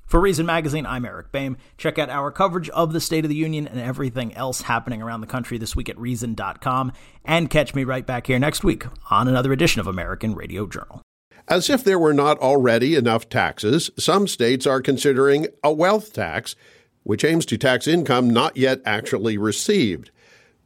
For 0.06 0.20
Reason 0.20 0.46
Magazine, 0.46 0.86
I'm 0.86 1.04
Eric 1.04 1.32
Boehm. 1.32 1.58
Check 1.78 1.98
out 1.98 2.12
our 2.12 2.32
coverage 2.32 2.70
of 2.70 2.94
the 2.94 3.02
State 3.02 3.26
of 3.26 3.30
the 3.30 3.36
Union 3.36 3.68
and 3.68 3.80
everything 3.80 4.36
else 4.36 4.62
happening 4.62 5.02
around 5.02 5.22
the 5.22 5.28
country 5.28 5.58
this 5.58 5.76
week 5.76 5.90
at 5.90 5.98
Reason.com. 5.98 6.92
And 7.26 7.50
catch 7.50 7.74
me 7.74 7.84
right 7.84 8.06
back 8.06 8.28
here 8.28 8.38
next 8.38 8.64
week 8.64 8.86
on 9.10 9.28
another 9.28 9.52
edition 9.52 9.82
of 9.82 9.88
American 9.88 10.36
Radio 10.36 10.68
Journal. 10.68 11.02
As 11.48 11.70
if 11.70 11.84
there 11.84 12.00
were 12.00 12.14
not 12.14 12.38
already 12.38 12.96
enough 12.96 13.30
taxes, 13.30 13.90
some 13.98 14.28
states 14.28 14.68
are 14.68 14.82
considering 14.82 15.48
a 15.64 15.74
wealth 15.74 16.14
tax, 16.14 16.56
which 17.04 17.24
aims 17.24 17.46
to 17.48 17.58
tax 17.58 17.88
income 17.88 18.30
not 18.30 18.58
yet 18.58 18.82
actually 18.86 19.38
received. 19.38 20.12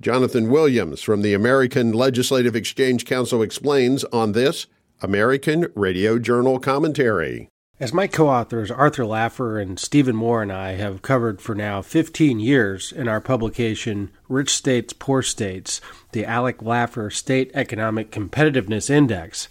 Jonathan 0.01 0.49
Williams 0.49 1.01
from 1.01 1.21
the 1.21 1.33
American 1.33 1.91
Legislative 1.91 2.55
Exchange 2.55 3.05
Council 3.05 3.41
explains 3.41 4.03
on 4.05 4.33
this 4.33 4.67
American 5.01 5.67
Radio 5.75 6.19
Journal 6.19 6.59
Commentary. 6.59 7.47
As 7.79 7.93
my 7.93 8.05
co 8.05 8.27
authors 8.27 8.69
Arthur 8.69 9.03
Laffer 9.03 9.61
and 9.61 9.79
Stephen 9.79 10.15
Moore 10.15 10.41
and 10.41 10.51
I 10.51 10.71
have 10.73 11.01
covered 11.01 11.41
for 11.41 11.55
now 11.55 11.81
15 11.81 12.41
years 12.41 12.91
in 12.91 13.07
our 13.07 13.21
publication 13.21 14.11
Rich 14.27 14.49
States, 14.49 14.91
Poor 14.91 15.21
States, 15.21 15.79
the 16.11 16.25
ALEC 16.25 16.57
Laffer 16.57 17.09
State 17.13 17.49
Economic 17.53 18.11
Competitiveness 18.11 18.89
Index, 18.89 19.47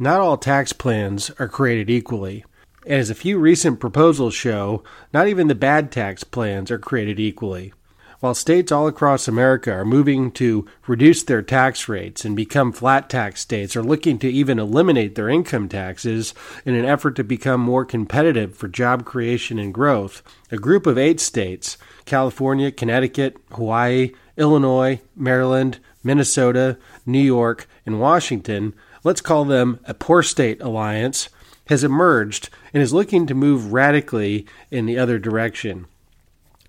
not 0.00 0.18
all 0.18 0.36
tax 0.36 0.72
plans 0.72 1.30
are 1.38 1.46
created 1.46 1.88
equally. 1.88 2.44
And 2.84 2.94
as 2.94 3.10
a 3.10 3.14
few 3.14 3.38
recent 3.38 3.78
proposals 3.78 4.34
show, 4.34 4.82
not 5.14 5.28
even 5.28 5.46
the 5.46 5.54
bad 5.54 5.92
tax 5.92 6.24
plans 6.24 6.72
are 6.72 6.78
created 6.78 7.20
equally. 7.20 7.72
While 8.20 8.34
states 8.34 8.72
all 8.72 8.88
across 8.88 9.28
America 9.28 9.72
are 9.72 9.84
moving 9.84 10.32
to 10.32 10.66
reduce 10.88 11.22
their 11.22 11.42
tax 11.42 11.88
rates 11.88 12.24
and 12.24 12.34
become 12.34 12.72
flat 12.72 13.08
tax 13.08 13.40
states 13.40 13.76
or 13.76 13.82
looking 13.82 14.18
to 14.18 14.28
even 14.28 14.58
eliminate 14.58 15.14
their 15.14 15.28
income 15.28 15.68
taxes 15.68 16.34
in 16.64 16.74
an 16.74 16.84
effort 16.84 17.14
to 17.16 17.24
become 17.24 17.60
more 17.60 17.84
competitive 17.84 18.56
for 18.56 18.66
job 18.66 19.04
creation 19.04 19.58
and 19.58 19.72
growth, 19.72 20.22
a 20.50 20.56
group 20.56 20.86
of 20.86 20.98
eight 20.98 21.20
states 21.20 21.78
California, 22.06 22.72
Connecticut, 22.72 23.36
Hawaii, 23.52 24.12
Illinois, 24.36 25.00
Maryland, 25.14 25.78
Minnesota, 26.02 26.76
New 27.06 27.20
York, 27.20 27.68
and 27.86 28.00
Washington 28.00 28.74
let's 29.04 29.20
call 29.20 29.44
them 29.44 29.80
a 29.84 29.94
poor 29.94 30.22
state 30.22 30.60
alliance 30.60 31.28
has 31.68 31.84
emerged 31.84 32.50
and 32.72 32.82
is 32.82 32.92
looking 32.92 33.26
to 33.26 33.34
move 33.34 33.72
radically 33.72 34.46
in 34.70 34.86
the 34.86 34.98
other 34.98 35.18
direction. 35.18 35.86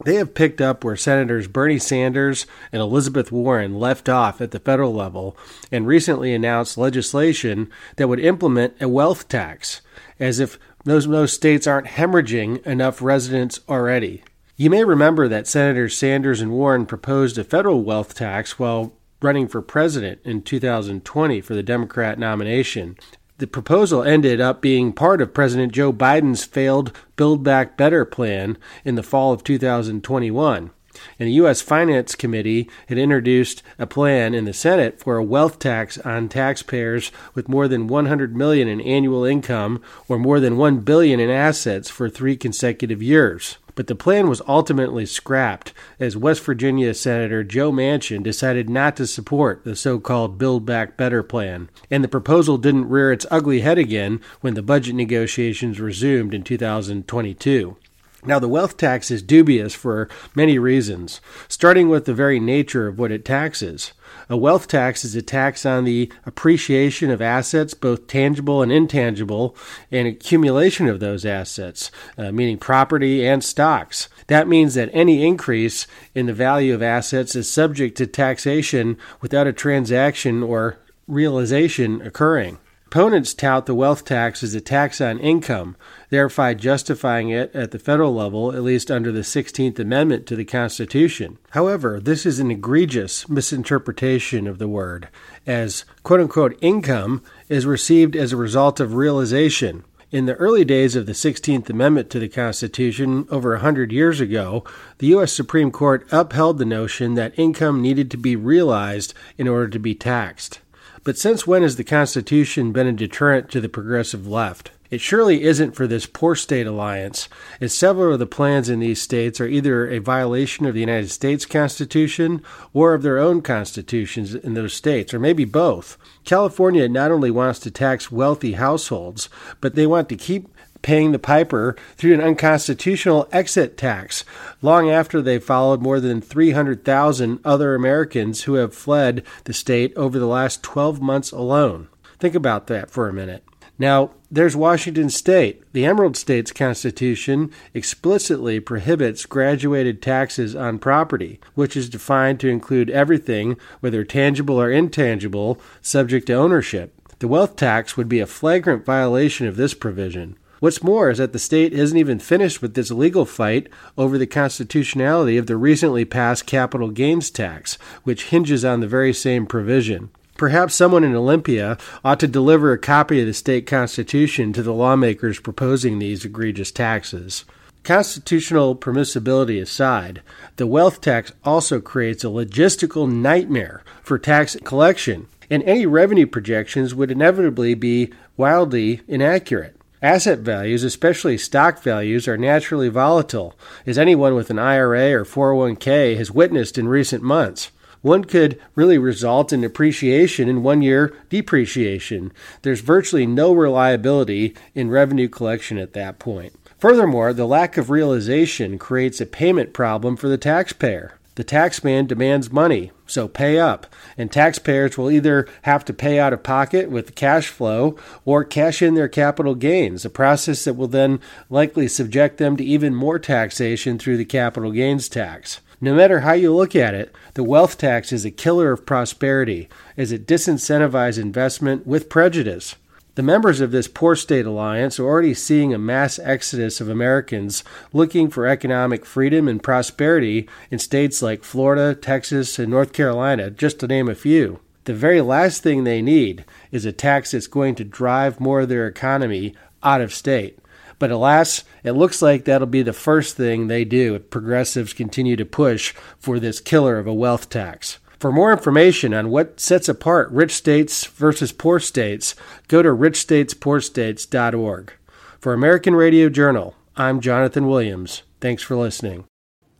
They 0.05 0.15
have 0.15 0.33
picked 0.33 0.61
up 0.61 0.83
where 0.83 0.95
Senators 0.95 1.47
Bernie 1.47 1.77
Sanders 1.77 2.45
and 2.71 2.81
Elizabeth 2.81 3.31
Warren 3.31 3.79
left 3.79 4.07
off 4.07 4.39
at 4.39 4.51
the 4.51 4.59
federal 4.59 4.93
level 4.93 5.37
and 5.71 5.85
recently 5.85 6.33
announced 6.33 6.77
legislation 6.77 7.69
that 7.97 8.07
would 8.07 8.19
implement 8.19 8.81
a 8.81 8.87
wealth 8.87 9.27
tax, 9.27 9.81
as 10.17 10.39
if 10.39 10.57
those, 10.85 11.05
those 11.07 11.33
states 11.33 11.67
aren't 11.67 11.87
hemorrhaging 11.87 12.65
enough 12.65 13.01
residents 13.01 13.59
already. 13.67 14.23
You 14.55 14.69
may 14.69 14.85
remember 14.85 15.27
that 15.27 15.47
Senators 15.47 15.97
Sanders 15.97 16.39
and 16.39 16.51
Warren 16.51 16.85
proposed 16.85 17.37
a 17.37 17.43
federal 17.43 17.83
wealth 17.83 18.15
tax 18.15 18.57
while 18.57 18.93
running 19.21 19.49
for 19.49 19.61
president 19.61 20.21
in 20.23 20.41
2020 20.41 21.41
for 21.41 21.53
the 21.53 21.63
Democrat 21.63 22.17
nomination, 22.17 22.97
the 23.39 23.47
proposal 23.47 24.03
ended 24.03 24.41
up 24.41 24.61
being 24.61 24.91
part 24.91 25.21
of 25.21 25.33
President 25.33 25.71
Joe 25.71 25.93
Biden's 25.93 26.43
failed 26.43 26.91
Build 27.15 27.41
Back 27.41 27.77
Better 27.77 28.03
plan 28.03 28.57
in 28.83 28.95
the 28.95 29.03
fall 29.03 29.31
of 29.31 29.45
2021. 29.45 30.71
And 31.17 31.27
the 31.29 31.33
U.S. 31.33 31.61
Finance 31.61 32.15
Committee 32.15 32.69
had 32.89 32.97
introduced 32.97 33.63
a 33.77 33.87
plan 33.87 34.33
in 34.33 34.43
the 34.43 34.51
Senate 34.51 34.99
for 34.99 35.15
a 35.15 35.23
wealth 35.23 35.57
tax 35.57 35.97
on 35.99 36.27
taxpayers 36.27 37.13
with 37.33 37.47
more 37.47 37.69
than 37.69 37.87
100 37.87 38.35
million 38.35 38.67
in 38.67 38.81
annual 38.81 39.23
income 39.23 39.81
or 40.09 40.19
more 40.19 40.41
than 40.41 40.57
1 40.57 40.79
billion 40.79 41.21
in 41.21 41.29
assets 41.29 41.89
for 41.89 42.09
three 42.09 42.35
consecutive 42.35 43.01
years 43.01 43.57
but 43.79 43.87
the 43.87 43.95
plan 43.95 44.27
was 44.27 44.41
ultimately 44.45 45.05
scrapped 45.05 45.71
as 46.01 46.17
West 46.17 46.43
Virginia 46.43 46.93
Senator 46.93 47.45
Joe 47.45 47.71
Manchin 47.71 48.21
decided 48.21 48.69
not 48.69 48.97
to 48.97 49.07
support 49.07 49.63
the 49.63 49.73
so 49.73 49.99
called 49.99 50.37
Build 50.37 50.65
Back 50.65 50.97
Better 50.97 51.23
plan, 51.23 51.69
and 51.89 52.03
the 52.03 52.09
proposal 52.09 52.57
didn't 52.57 52.89
rear 52.89 53.13
its 53.13 53.25
ugly 53.31 53.61
head 53.61 53.77
again 53.77 54.19
when 54.41 54.55
the 54.55 54.61
budget 54.61 54.95
negotiations 54.95 55.79
resumed 55.79 56.33
in 56.33 56.43
2022. 56.43 57.77
Now, 58.25 58.37
the 58.37 58.49
wealth 58.49 58.75
tax 58.75 59.11
is 59.11 59.21
dubious 59.21 59.73
for 59.73 60.09
many 60.35 60.59
reasons, 60.59 61.21
starting 61.47 61.87
with 61.87 62.03
the 62.03 62.13
very 62.13 62.41
nature 62.41 62.89
of 62.89 62.99
what 62.99 63.13
it 63.13 63.23
taxes. 63.23 63.93
A 64.31 64.37
wealth 64.37 64.67
tax 64.67 65.03
is 65.03 65.15
a 65.15 65.23
tax 65.23 65.65
on 65.65 65.85
the 65.85 66.11
appreciation 66.23 67.09
of 67.09 67.19
assets, 67.19 67.73
both 67.73 68.05
tangible 68.05 68.61
and 68.61 68.71
intangible, 68.71 69.55
and 69.91 70.07
accumulation 70.07 70.87
of 70.87 70.99
those 70.99 71.25
assets, 71.25 71.89
uh, 72.15 72.31
meaning 72.31 72.59
property 72.59 73.25
and 73.25 73.43
stocks. 73.43 74.07
That 74.27 74.47
means 74.47 74.75
that 74.75 74.91
any 74.93 75.25
increase 75.25 75.87
in 76.13 76.27
the 76.27 76.33
value 76.33 76.75
of 76.75 76.83
assets 76.83 77.35
is 77.35 77.49
subject 77.49 77.97
to 77.97 78.05
taxation 78.05 78.99
without 79.19 79.47
a 79.47 79.53
transaction 79.53 80.43
or 80.43 80.77
realization 81.07 81.99
occurring. 82.03 82.59
Opponents 82.91 83.35
tout 83.35 83.67
the 83.67 83.75
wealth 83.75 84.03
tax 84.03 84.41
as 84.41 84.55
a 84.55 84.59
tax 84.59 84.99
on 84.99 85.19
income, 85.19 85.75
thereby 86.09 86.55
justifying 86.55 87.29
it 87.29 87.53
at 87.53 87.69
the 87.69 87.77
federal 87.77 88.15
level, 88.15 88.51
at 88.51 88.63
least 88.63 88.89
under 88.89 89.11
the 89.11 89.19
16th 89.19 89.77
Amendment 89.77 90.25
to 90.25 90.35
the 90.35 90.43
Constitution. 90.43 91.37
However, 91.51 91.99
this 91.99 92.25
is 92.25 92.39
an 92.39 92.49
egregious 92.49 93.29
misinterpretation 93.29 94.47
of 94.47 94.57
the 94.57 94.67
word, 94.67 95.07
as 95.45 95.85
quote 96.01 96.19
unquote 96.19 96.57
income 96.61 97.21
is 97.47 97.67
received 97.67 98.15
as 98.15 98.33
a 98.33 98.37
result 98.37 98.79
of 98.79 98.95
realization. 98.95 99.83
In 100.09 100.25
the 100.25 100.33
early 100.37 100.65
days 100.65 100.95
of 100.95 101.05
the 101.05 101.11
16th 101.11 101.69
Amendment 101.69 102.09
to 102.09 102.17
the 102.17 102.27
Constitution, 102.27 103.27
over 103.29 103.53
a 103.53 103.59
hundred 103.59 103.91
years 103.91 104.19
ago, 104.19 104.63
the 104.97 105.07
U.S. 105.09 105.31
Supreme 105.31 105.69
Court 105.69 106.07
upheld 106.11 106.57
the 106.57 106.65
notion 106.65 107.13
that 107.13 107.37
income 107.37 107.83
needed 107.83 108.09
to 108.09 108.17
be 108.17 108.35
realized 108.35 109.13
in 109.37 109.47
order 109.47 109.67
to 109.67 109.77
be 109.77 109.93
taxed. 109.93 110.59
But 111.03 111.17
since 111.17 111.47
when 111.47 111.61
has 111.61 111.75
the 111.75 111.83
Constitution 111.83 112.71
been 112.71 112.87
a 112.87 112.93
deterrent 112.93 113.49
to 113.51 113.61
the 113.61 113.69
progressive 113.69 114.27
left? 114.27 114.71
It 114.89 115.01
surely 115.01 115.43
isn't 115.43 115.75
for 115.75 115.85
this 115.85 116.07
poor 116.07 116.35
state 116.35 116.65
alliance, 116.65 117.29
as 117.61 117.73
several 117.75 118.13
of 118.13 118.19
the 118.19 118.25
plans 118.25 118.69
in 118.69 118.79
these 118.79 118.99
states 118.99 119.39
are 119.39 119.47
either 119.47 119.87
a 119.87 119.99
violation 119.99 120.65
of 120.65 120.73
the 120.73 120.79
United 120.79 121.11
States 121.11 121.45
Constitution 121.45 122.41
or 122.73 122.95
of 122.95 123.03
their 123.03 123.19
own 123.19 123.43
constitutions 123.43 124.33
in 124.33 124.55
those 124.55 124.73
states, 124.73 125.13
or 125.13 125.19
maybe 125.19 125.45
both. 125.45 125.95
California 126.25 126.89
not 126.89 127.11
only 127.11 127.29
wants 127.29 127.59
to 127.59 127.71
tax 127.71 128.11
wealthy 128.11 128.53
households, 128.53 129.29
but 129.61 129.75
they 129.75 129.85
want 129.85 130.09
to 130.09 130.15
keep 130.15 130.49
paying 130.81 131.11
the 131.11 131.19
piper 131.19 131.75
through 131.95 132.13
an 132.13 132.21
unconstitutional 132.21 133.27
exit 133.31 133.77
tax, 133.77 134.23
long 134.61 134.89
after 134.89 135.21
they 135.21 135.39
followed 135.39 135.81
more 135.81 135.99
than 135.99 136.21
300,000 136.21 137.39
other 137.43 137.75
Americans 137.75 138.43
who 138.43 138.55
have 138.55 138.73
fled 138.73 139.23
the 139.43 139.53
state 139.53 139.93
over 139.95 140.17
the 140.19 140.25
last 140.25 140.63
12 140.63 141.01
months 141.01 141.31
alone. 141.31 141.87
Think 142.19 142.35
about 142.35 142.67
that 142.67 142.89
for 142.91 143.07
a 143.07 143.13
minute. 143.13 143.43
Now, 143.79 144.11
there's 144.29 144.57
Washington 144.57 145.09
State. 145.09 145.63
The 145.71 145.85
Emerald 145.85 146.17
State's 146.17 146.51
Constitution 146.51 147.49
explicitly 147.73 148.59
prohibits 148.59 149.25
graduated 149.25 150.01
taxes 150.01 150.53
on 150.53 150.79
property, 150.79 151.39
which 151.55 151.77
is 151.77 151.89
defined 151.89 152.41
to 152.41 152.49
include 152.49 152.89
everything, 152.89 153.55
whether 153.79 154.03
tangible 154.03 154.59
or 154.59 154.69
intangible, 154.69 155.61
subject 155.81 156.27
to 156.27 156.33
ownership. 156.33 156.93
The 157.19 157.29
wealth 157.29 157.55
tax 157.55 157.95
would 157.95 158.09
be 158.09 158.19
a 158.19 158.25
flagrant 158.25 158.85
violation 158.85 159.47
of 159.47 159.55
this 159.55 159.73
provision. 159.73 160.37
What's 160.59 160.83
more 160.83 161.09
is 161.09 161.19
that 161.19 161.31
the 161.31 161.39
state 161.39 161.71
isn't 161.73 161.97
even 161.97 162.19
finished 162.19 162.61
with 162.61 162.73
this 162.73 162.91
legal 162.91 163.25
fight 163.25 163.67
over 163.97 164.17
the 164.17 164.27
constitutionality 164.27 165.37
of 165.37 165.47
the 165.47 165.55
recently 165.55 166.03
passed 166.03 166.45
capital 166.45 166.89
gains 166.89 167.31
tax, 167.31 167.77
which 168.03 168.25
hinges 168.25 168.65
on 168.65 168.81
the 168.81 168.87
very 168.87 169.13
same 169.13 169.45
provision. 169.45 170.09
Perhaps 170.35 170.75
someone 170.75 171.03
in 171.03 171.15
Olympia 171.15 171.77
ought 172.03 172.19
to 172.19 172.27
deliver 172.27 172.71
a 172.71 172.77
copy 172.77 173.21
of 173.21 173.27
the 173.27 173.33
state 173.33 173.67
constitution 173.67 174.51
to 174.53 174.61
the 174.61 174.73
lawmakers 174.73 175.39
proposing 175.39 175.99
these 175.99 176.25
egregious 176.25 176.71
taxes. 176.71 177.45
Constitutional 177.83 178.75
permissibility 178.75 179.61
aside, 179.61 180.21
the 180.57 180.67
wealth 180.67 180.99
tax 180.99 181.31
also 181.45 181.79
creates 181.79 182.23
a 182.23 182.27
logistical 182.27 183.09
nightmare 183.09 183.81
for 184.03 184.17
tax 184.17 184.57
collection, 184.65 185.27
and 185.49 185.63
any 185.63 185.85
revenue 185.85 186.27
projections 186.27 186.93
would 186.93 187.11
inevitably 187.11 187.73
be 187.73 188.11
wildly 188.35 189.01
inaccurate. 189.07 189.78
Asset 190.01 190.39
values, 190.39 190.85
especially 190.85 191.37
stock 191.37 191.83
values, 191.83 192.25
are 192.25 192.37
naturally 192.37 192.87
volatile, 192.87 193.53
as 193.85 193.97
anyone 193.97 194.33
with 194.33 194.49
an 194.49 194.57
IRA 194.57 195.11
or 195.11 195.25
401k 195.25 196.15
has 196.15 196.31
witnessed 196.31 196.77
in 196.77 196.87
recent 196.87 197.21
months. 197.21 197.71
One 198.01 198.23
could 198.23 198.57
really 198.75 198.97
result 198.97 199.51
in 199.51 199.65
appreciation 199.65 200.47
in 200.47 200.63
one 200.63 200.81
year 200.81 201.13
depreciation. 201.29 202.31
There's 202.61 202.79
virtually 202.79 203.25
no 203.25 203.51
reliability 203.51 204.55
in 204.73 204.89
revenue 204.89 205.27
collection 205.27 205.77
at 205.77 205.91
that 205.93 206.17
point. 206.17 206.53
Furthermore, 206.77 207.33
the 207.33 207.45
lack 207.45 207.75
of 207.75 207.89
realization 207.89 208.79
creates 208.79 209.19
a 209.19 209.25
payment 209.25 209.73
problem 209.73 210.15
for 210.15 210.29
the 210.29 210.37
taxpayer. 210.37 211.18
The 211.39 211.45
taxman 211.45 212.05
demands 212.05 212.51
money, 212.51 212.91
so 213.07 213.29
pay 213.29 213.59
up. 213.59 213.87
And 214.17 214.29
taxpayers 214.29 214.97
will 214.97 215.09
either 215.09 215.47
have 215.61 215.85
to 215.85 215.93
pay 215.93 216.19
out 216.19 216.33
of 216.33 216.43
pocket 216.43 216.91
with 216.91 217.05
the 217.05 217.13
cash 217.13 217.47
flow 217.47 217.95
or 218.25 218.43
cash 218.43 218.81
in 218.81 218.95
their 218.95 219.07
capital 219.07 219.55
gains, 219.55 220.03
a 220.03 220.09
process 220.09 220.65
that 220.65 220.73
will 220.73 220.89
then 220.89 221.21
likely 221.49 221.87
subject 221.87 222.39
them 222.39 222.57
to 222.57 222.63
even 222.65 222.93
more 222.93 223.19
taxation 223.19 223.97
through 223.97 224.17
the 224.17 224.25
capital 224.25 224.73
gains 224.73 225.07
tax. 225.07 225.61
No 225.79 225.95
matter 225.95 226.19
how 226.19 226.33
you 226.33 226.53
look 226.53 226.75
at 226.75 226.93
it, 226.93 227.15
the 227.35 227.43
wealth 227.45 227.77
tax 227.77 228.11
is 228.11 228.25
a 228.25 228.31
killer 228.31 228.73
of 228.73 228.85
prosperity 228.85 229.69
as 229.95 230.11
it 230.11 230.27
disincentivizes 230.27 231.21
investment 231.21 231.87
with 231.87 232.09
prejudice. 232.09 232.75
The 233.15 233.23
members 233.23 233.59
of 233.59 233.71
this 233.71 233.87
poor 233.87 234.15
state 234.15 234.45
alliance 234.45 234.99
are 234.99 235.05
already 235.05 235.33
seeing 235.33 235.73
a 235.73 235.77
mass 235.77 236.19
exodus 236.19 236.79
of 236.79 236.87
Americans 236.87 237.63
looking 237.91 238.29
for 238.29 238.47
economic 238.47 239.05
freedom 239.05 239.47
and 239.47 239.61
prosperity 239.61 240.47
in 240.71 240.79
states 240.79 241.21
like 241.21 241.43
Florida, 241.43 241.95
Texas, 241.95 242.59
and 242.59 242.69
North 242.69 242.93
Carolina, 242.93 243.49
just 243.49 243.79
to 243.79 243.87
name 243.87 244.07
a 244.07 244.15
few. 244.15 244.59
The 244.85 244.93
very 244.93 245.21
last 245.21 245.61
thing 245.61 245.83
they 245.83 246.01
need 246.01 246.45
is 246.71 246.85
a 246.85 246.91
tax 246.91 247.31
that's 247.31 247.47
going 247.47 247.75
to 247.75 247.83
drive 247.83 248.39
more 248.39 248.61
of 248.61 248.69
their 248.69 248.87
economy 248.87 249.53
out 249.83 250.01
of 250.01 250.13
state. 250.13 250.57
But 250.97 251.11
alas, 251.11 251.63
it 251.83 251.91
looks 251.93 252.21
like 252.21 252.45
that'll 252.45 252.67
be 252.67 252.81
the 252.81 252.93
first 252.93 253.37
thing 253.37 253.67
they 253.67 253.85
do 253.85 254.15
if 254.15 254.29
progressives 254.29 254.93
continue 254.93 255.35
to 255.35 255.45
push 255.45 255.93
for 256.17 256.39
this 256.39 256.59
killer 256.59 256.97
of 256.97 257.07
a 257.07 257.13
wealth 257.13 257.49
tax. 257.49 257.99
For 258.19 258.31
more 258.33 258.51
information 258.51 259.13
on 259.13 259.29
what 259.29 259.61
sets 259.61 259.87
apart 259.87 260.29
rich 260.31 260.51
states 260.51 261.05
versus 261.05 261.53
poor 261.53 261.79
states, 261.79 262.35
go 262.67 262.81
to 262.81 262.89
richstatespoorstates.org. 262.89 264.93
For 265.39 265.53
American 265.53 265.95
Radio 265.95 266.27
Journal, 266.27 266.75
I'm 266.97 267.21
Jonathan 267.21 267.67
Williams. 267.67 268.23
Thanks 268.41 268.61
for 268.61 268.75
listening. 268.75 269.23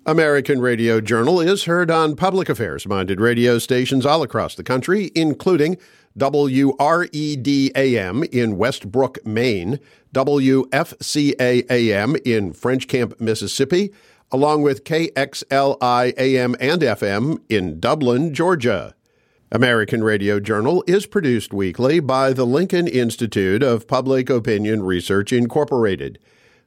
American 0.05 0.61
Radio 0.61 1.01
Journal 1.01 1.41
is 1.41 1.65
heard 1.65 1.91
on 1.91 2.15
public 2.15 2.47
affairs 2.47 2.87
minded 2.87 3.19
radio 3.19 3.59
stations 3.59 4.05
all 4.05 4.23
across 4.23 4.55
the 4.55 4.63
country, 4.63 5.11
including 5.15 5.75
WRED-AM 6.17 8.23
in 8.23 8.57
Westbrook, 8.57 9.25
Maine, 9.25 9.81
WFCA-AM 10.13 12.15
in 12.23 12.53
French 12.53 12.87
Camp, 12.87 13.19
Mississippi, 13.19 13.91
along 14.31 14.61
with 14.61 14.83
KXLI 14.83 16.13
AM 16.17 16.55
and 16.59 16.81
FM 16.81 17.41
in 17.49 17.79
Dublin, 17.79 18.33
Georgia. 18.33 18.95
American 19.51 20.03
Radio 20.03 20.39
Journal 20.39 20.83
is 20.85 21.07
produced 21.07 21.51
weekly 21.53 21.99
by 21.99 22.33
the 22.33 22.45
Lincoln 22.45 22.87
Institute 22.87 23.63
of 23.63 23.87
Public 23.87 24.29
Opinion 24.29 24.83
Research, 24.83 25.33
Incorporated. 25.33 26.19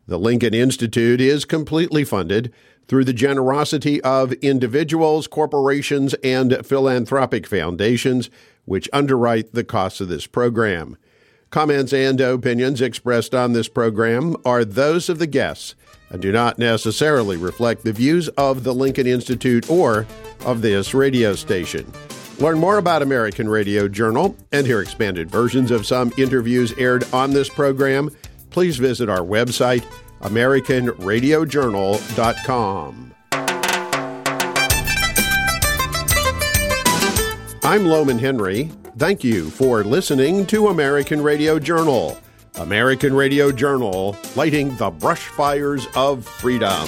The 0.09 0.19
Lincoln 0.19 0.53
Institute 0.53 1.21
is 1.21 1.45
completely 1.45 2.03
funded 2.03 2.53
through 2.89 3.05
the 3.05 3.13
generosity 3.13 4.01
of 4.03 4.33
individuals, 4.35 5.29
corporations, 5.29 6.15
and 6.25 6.67
philanthropic 6.67 7.47
foundations, 7.47 8.29
which 8.65 8.89
underwrite 8.93 9.53
the 9.53 9.63
costs 9.63 10.01
of 10.01 10.09
this 10.09 10.27
program. 10.27 10.97
Comments 11.53 11.93
and 11.93 12.19
opinions 12.19 12.81
expressed 12.81 13.33
on 13.35 13.53
this 13.53 13.69
program 13.69 14.35
are 14.43 14.65
those 14.65 15.11
of 15.11 15.19
the 15.19 15.27
guests 15.27 15.75
and 16.09 16.23
do 16.23 16.33
not 16.33 16.59
necessarily 16.59 17.37
reflect 17.37 17.85
the 17.85 17.93
views 17.93 18.29
of 18.31 18.65
the 18.65 18.73
Lincoln 18.73 19.07
Institute 19.07 19.69
or 19.69 20.07
of 20.47 20.63
this 20.63 20.95
radio 20.95 21.35
station. 21.35 21.93
Learn 22.39 22.59
more 22.59 22.79
about 22.79 23.03
American 23.03 23.51
Radio 23.51 23.87
Journal 23.87 24.35
and 24.51 24.67
hear 24.67 24.81
expanded 24.81 25.31
versions 25.31 25.71
of 25.71 25.85
some 25.85 26.11
interviews 26.17 26.73
aired 26.79 27.05
on 27.13 27.35
this 27.35 27.51
program. 27.51 28.09
Please 28.49 28.79
visit 28.79 29.11
our 29.11 29.21
website, 29.21 29.85
AmericanRadioJournal.com. 30.23 33.15
I'm 37.63 37.85
Lowman 37.85 38.19
Henry. 38.19 38.71
Thank 38.99 39.25
you 39.25 39.49
for 39.49 39.83
listening 39.85 40.45
to 40.47 40.69
American 40.69 41.23
Radio 41.23 41.59
Journal. 41.59 42.19
American 42.57 43.15
Radio 43.15 43.51
Journal, 43.51 44.15
lighting 44.37 44.77
the 44.77 44.91
brush 44.91 45.29
fires 45.29 45.87
of 45.97 46.27
freedom. 46.27 46.87